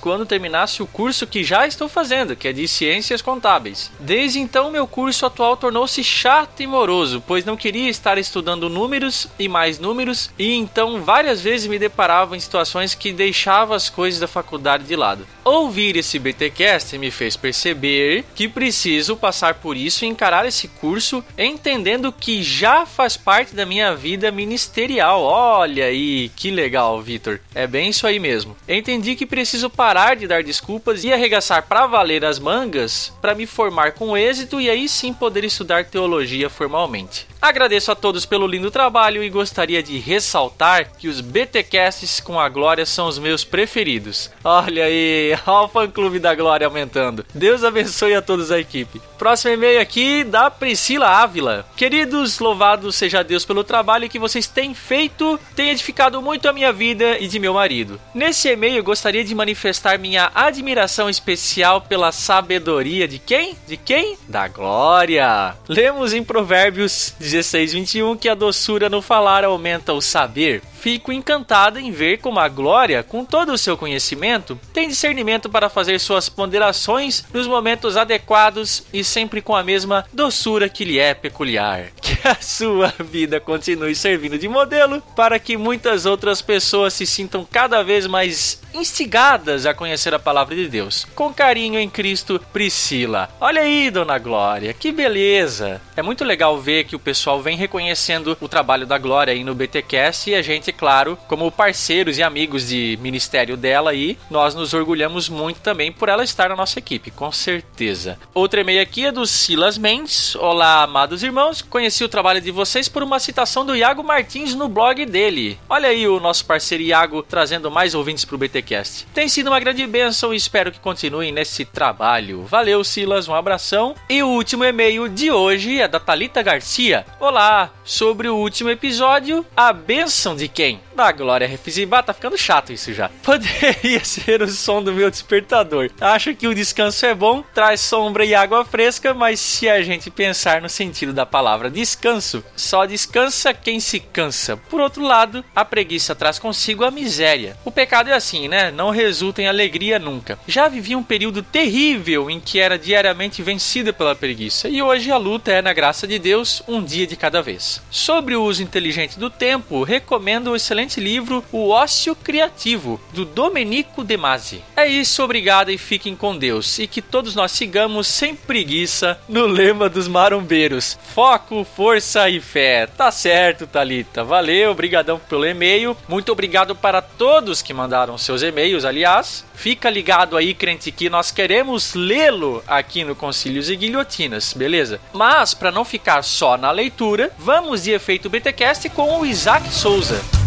[0.00, 3.90] quando terminasse o curso que já estou fazendo, que é de Ciências Contábeis.
[3.98, 9.26] Desde então, meu curso atual tornou-se chato e moroso, pois não queria estar estudando números
[9.38, 14.20] e mais números, e então várias vezes me deparava em situações que deixava as coisas
[14.20, 15.26] da faculdade de lado.
[15.44, 21.24] Ouvir esse BTcast me fez perceber que preciso passar por isso e encarar esse curso
[21.36, 25.22] entendendo que já faz parte da minha vida ministerial.
[25.22, 27.40] Olha aí, que legal, Vitor.
[27.54, 28.56] É bem isso aí mesmo.
[28.68, 33.46] Entendi que preciso parar de dar desculpas e arregaçar para valer as mangas para me
[33.46, 37.24] formar com êxito e aí sim poder estudar teologia formalmente.
[37.40, 42.48] Agradeço a todos pelo lindo trabalho e gostaria de ressaltar que os BTcasts com a
[42.48, 44.28] Glória são os meus preferidos.
[44.42, 47.24] Olha aí, olha o fã clube da Glória aumentando.
[47.32, 49.00] Deus abençoe a todos a equipe.
[49.16, 51.64] Próximo e-mail aqui da Priscila Ávila.
[51.76, 56.72] Queridos, louvado seja Deus pelo trabalho que vocês têm feito, tem edificado muito a minha
[56.72, 58.00] vida e de meu marido.
[58.14, 63.56] Nesse e-mail gostaria de manifestar minha admiração especial pela sabedoria de quem?
[63.66, 64.16] De quem?
[64.28, 65.54] Da Glória.
[65.68, 70.62] Lemos em Provérbios 16, 21 que a doçura no falar aumenta o saber.
[70.80, 75.68] Fico encantada em ver como a Glória, com todo o seu conhecimento, tem discernimento para
[75.68, 81.14] fazer suas ponderações nos momentos adequados e sempre com a mesma doçura que lhe é
[81.14, 81.86] peculiar.
[82.08, 87.44] Que a sua vida continue servindo de modelo para que muitas outras pessoas se sintam
[87.44, 91.06] cada vez mais instigadas a conhecer a palavra de Deus.
[91.14, 93.28] Com carinho em Cristo, Priscila.
[93.40, 95.80] Olha aí, dona Glória, que beleza!
[95.96, 99.54] É muito legal ver que o pessoal vem reconhecendo o trabalho da Glória aí no
[99.54, 104.74] BTcast e a gente, claro, como parceiros e amigos de ministério dela aí, nós nos
[104.74, 108.18] orgulhamos muito também por ela estar na nossa equipe, com certeza.
[108.34, 110.34] Outro e-mail aqui é do Silas Mendes.
[110.36, 111.62] Olá, amados irmãos.
[111.62, 115.58] Conheci o trabalho de vocês por uma citação do Iago Martins no blog dele.
[115.68, 119.06] Olha aí o nosso parceiro Iago trazendo mais ouvintes pro BTcast.
[119.14, 122.44] Tem sido uma grande bênção e espero que continuem nesse trabalho.
[122.44, 123.94] Valeu, Silas, um abração.
[124.08, 127.04] E o último e-mail de hoje é da Talita Garcia.
[127.20, 130.80] Olá, sobre o último episódio, a bênção de quem?
[130.96, 133.08] Da Glória Refizibá, tá ficando chato isso já.
[133.22, 135.88] Poderia ser o som do meu despertador.
[136.00, 140.10] Acho que o descanso é bom, traz sombra e água fresca, mas se a gente
[140.10, 144.56] pensar no sentido da palavra descanso, só descansa quem se cansa.
[144.56, 147.56] Por outro lado, a preguiça traz consigo a miséria.
[147.64, 148.72] O pecado é assim, né?
[148.72, 150.40] Não resulta em alegria nunca.
[150.44, 155.18] Já vivi um período terrível em que era diariamente vencida pela preguiça, e hoje a
[155.18, 157.80] luta é, na graça de Deus, um dia de cada vez.
[157.92, 164.04] Sobre o uso inteligente do tempo, recomendo o excelente livro O Ócio Criativo, do Domenico
[164.04, 164.62] De Masi.
[164.76, 169.46] É isso, obrigado e fiquem com Deus, e que todos nós sigamos sem preguiça no
[169.46, 172.86] lema dos marombeiros: foco, força e fé.
[172.86, 174.24] Tá certo, Talita.
[174.24, 175.96] Valeu, obrigadão pelo e-mail.
[176.08, 179.44] Muito obrigado para todos que mandaram seus e-mails, aliás.
[179.54, 185.00] Fica ligado aí, crente, que nós queremos lê-lo aqui no Concílios e Guilhotinas, beleza?
[185.12, 190.37] Mas, para não ficar só na leitura, vamos de efeito BTcast com o Isaac Souza.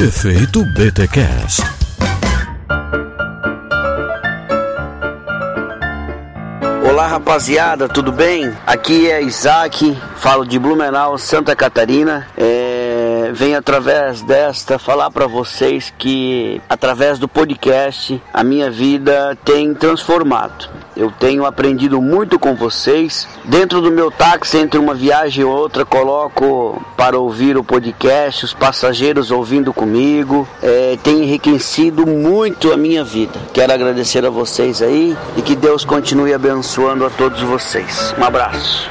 [0.00, 1.62] Efeito BTcast.
[6.88, 8.52] Olá rapaziada, tudo bem?
[8.66, 12.26] Aqui é Isaac, falo de Blumenau, Santa Catarina.
[12.36, 19.74] É, venho através desta falar para vocês que através do podcast a minha vida tem
[19.74, 20.68] transformado.
[20.98, 23.28] Eu tenho aprendido muito com vocês.
[23.44, 28.52] Dentro do meu táxi, entre uma viagem e outra, coloco para ouvir o podcast, os
[28.52, 30.46] passageiros ouvindo comigo.
[30.60, 33.38] É, tem enriquecido muito a minha vida.
[33.52, 38.12] Quero agradecer a vocês aí e que Deus continue abençoando a todos vocês.
[38.18, 38.90] Um abraço.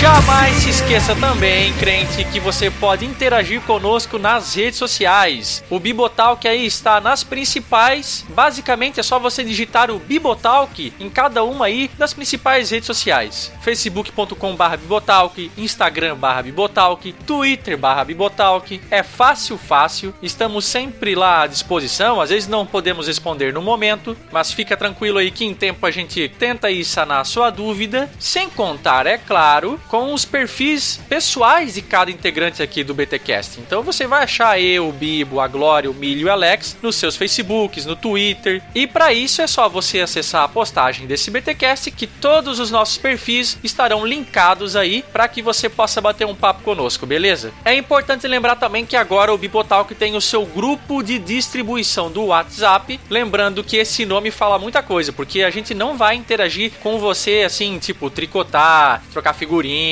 [0.00, 5.64] Jamais se esqueça também, crente, que você pode interagir conosco nas redes sociais.
[5.70, 8.24] O Bibotalk aí está nas principais.
[8.28, 13.52] Basicamente é só você digitar o Bibotalk em cada uma aí das principais redes sociais.
[13.62, 18.80] facebook.com/barra Bibotalk, Instagram barra Bibotalk, Twitter barra Bibotalk.
[18.90, 20.14] É fácil, fácil.
[20.20, 22.20] Estamos sempre lá à disposição.
[22.20, 25.90] Às vezes não podemos responder no momento, mas fica tranquilo aí que em tempo a
[25.90, 28.10] gente tenta aí sanar a sua dúvida.
[28.18, 33.60] Sem contar, é claro, com os perfis pessoais de cada integrante aqui do BTcast.
[33.60, 36.96] Então você vai achar eu, o Bibo, a Glória, o Milho e o Alex nos
[36.96, 38.60] seus Facebooks, no Twitter.
[38.74, 42.98] E para isso é só você acessar a postagem desse BTcast que todos os nossos
[42.98, 47.52] perfis estarão linkados aí para que você possa bater um papo conosco, beleza?
[47.64, 52.24] É importante lembrar também que agora o Bibotalk tem o seu grupo de distribuição do
[52.24, 56.98] WhatsApp, lembrando que esse nome fala muita coisa, porque a gente não vai interagir com
[56.98, 59.83] você assim, tipo tricotar, trocar figurinha,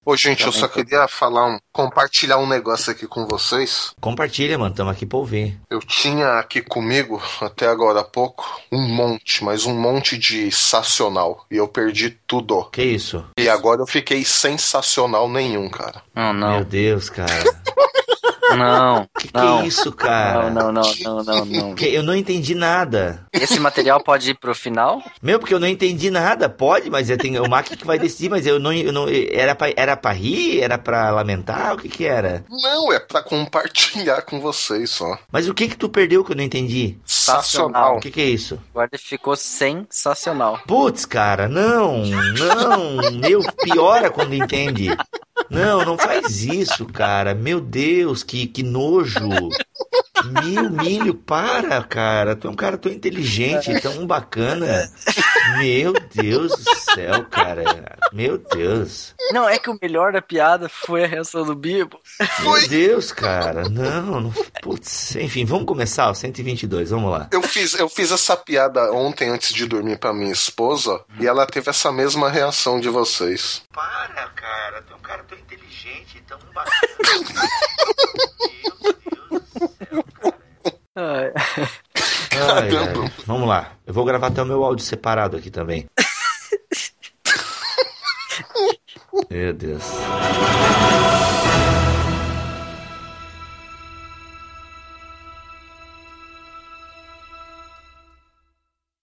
[0.10, 3.94] Ô, gente, eu só queria falar um, compartilhar um negócio aqui com vocês.
[4.02, 5.60] Compartilha, mano, tamo aqui pra ouvir.
[5.70, 11.46] Eu tinha aqui comigo, até agora há pouco, um monte, mas um monte de sensacional.
[11.52, 12.64] E eu perdi tudo.
[12.72, 13.24] Que isso?
[13.38, 16.02] E agora eu fiquei sensacional nenhum, cara.
[16.16, 17.30] Não, Meu não, Deus, cara.
[18.58, 19.60] não, Que que não.
[19.62, 20.50] é isso, cara?
[20.50, 21.76] Não, não, não, não, não, não.
[21.76, 23.26] Que- Eu não entendi nada.
[23.34, 25.02] Esse material pode ir pro final?
[25.22, 26.50] Meu, porque eu não entendi nada.
[26.50, 29.56] Pode, mas eu tenho, o Mac que vai decidir, mas eu não, eu não era
[29.56, 32.44] pra, era pra rir, era pra lamentar, o que que era?
[32.50, 35.18] Não, é pra compartilhar com vocês só.
[35.32, 36.98] Mas o que que tu perdeu que eu não entendi?
[37.06, 37.98] Sensacional.
[37.98, 38.60] O que que é isso?
[38.72, 40.60] Agora ficou sensacional.
[40.68, 44.90] Putz, cara, não, não, meu, piora quando entende.
[45.50, 47.34] Não, não faz isso, cara.
[47.34, 49.20] Meu Deus, que, que nojo.
[50.26, 52.36] Meu milho, para, cara.
[52.36, 54.92] Tu é um cara tão inteligente, tão bacana.
[55.58, 57.98] Meu Deus do céu, cara.
[58.12, 59.16] Meu Deus.
[59.32, 62.00] Não, é que o melhor da piada foi a reação do Bibo.
[62.42, 63.70] Meu Deus, cara.
[63.70, 64.34] Não, não.
[64.62, 65.16] Putz.
[65.16, 67.28] Enfim, vamos começar, o 122, vamos lá.
[67.32, 71.46] Eu fiz, eu fiz essa piada ontem antes de dormir pra minha esposa e ela
[71.46, 73.64] teve essa mesma reação de vocês.
[73.74, 74.82] Para, cara.
[74.82, 77.48] Tu é um cara tão inteligente, tão bacana.
[81.00, 81.32] Ai.
[82.34, 82.94] Ai, ai.
[83.26, 83.72] Vamos lá.
[83.88, 85.88] Eu vou gravar até o meu áudio separado aqui também.
[89.30, 89.84] Meu Deus.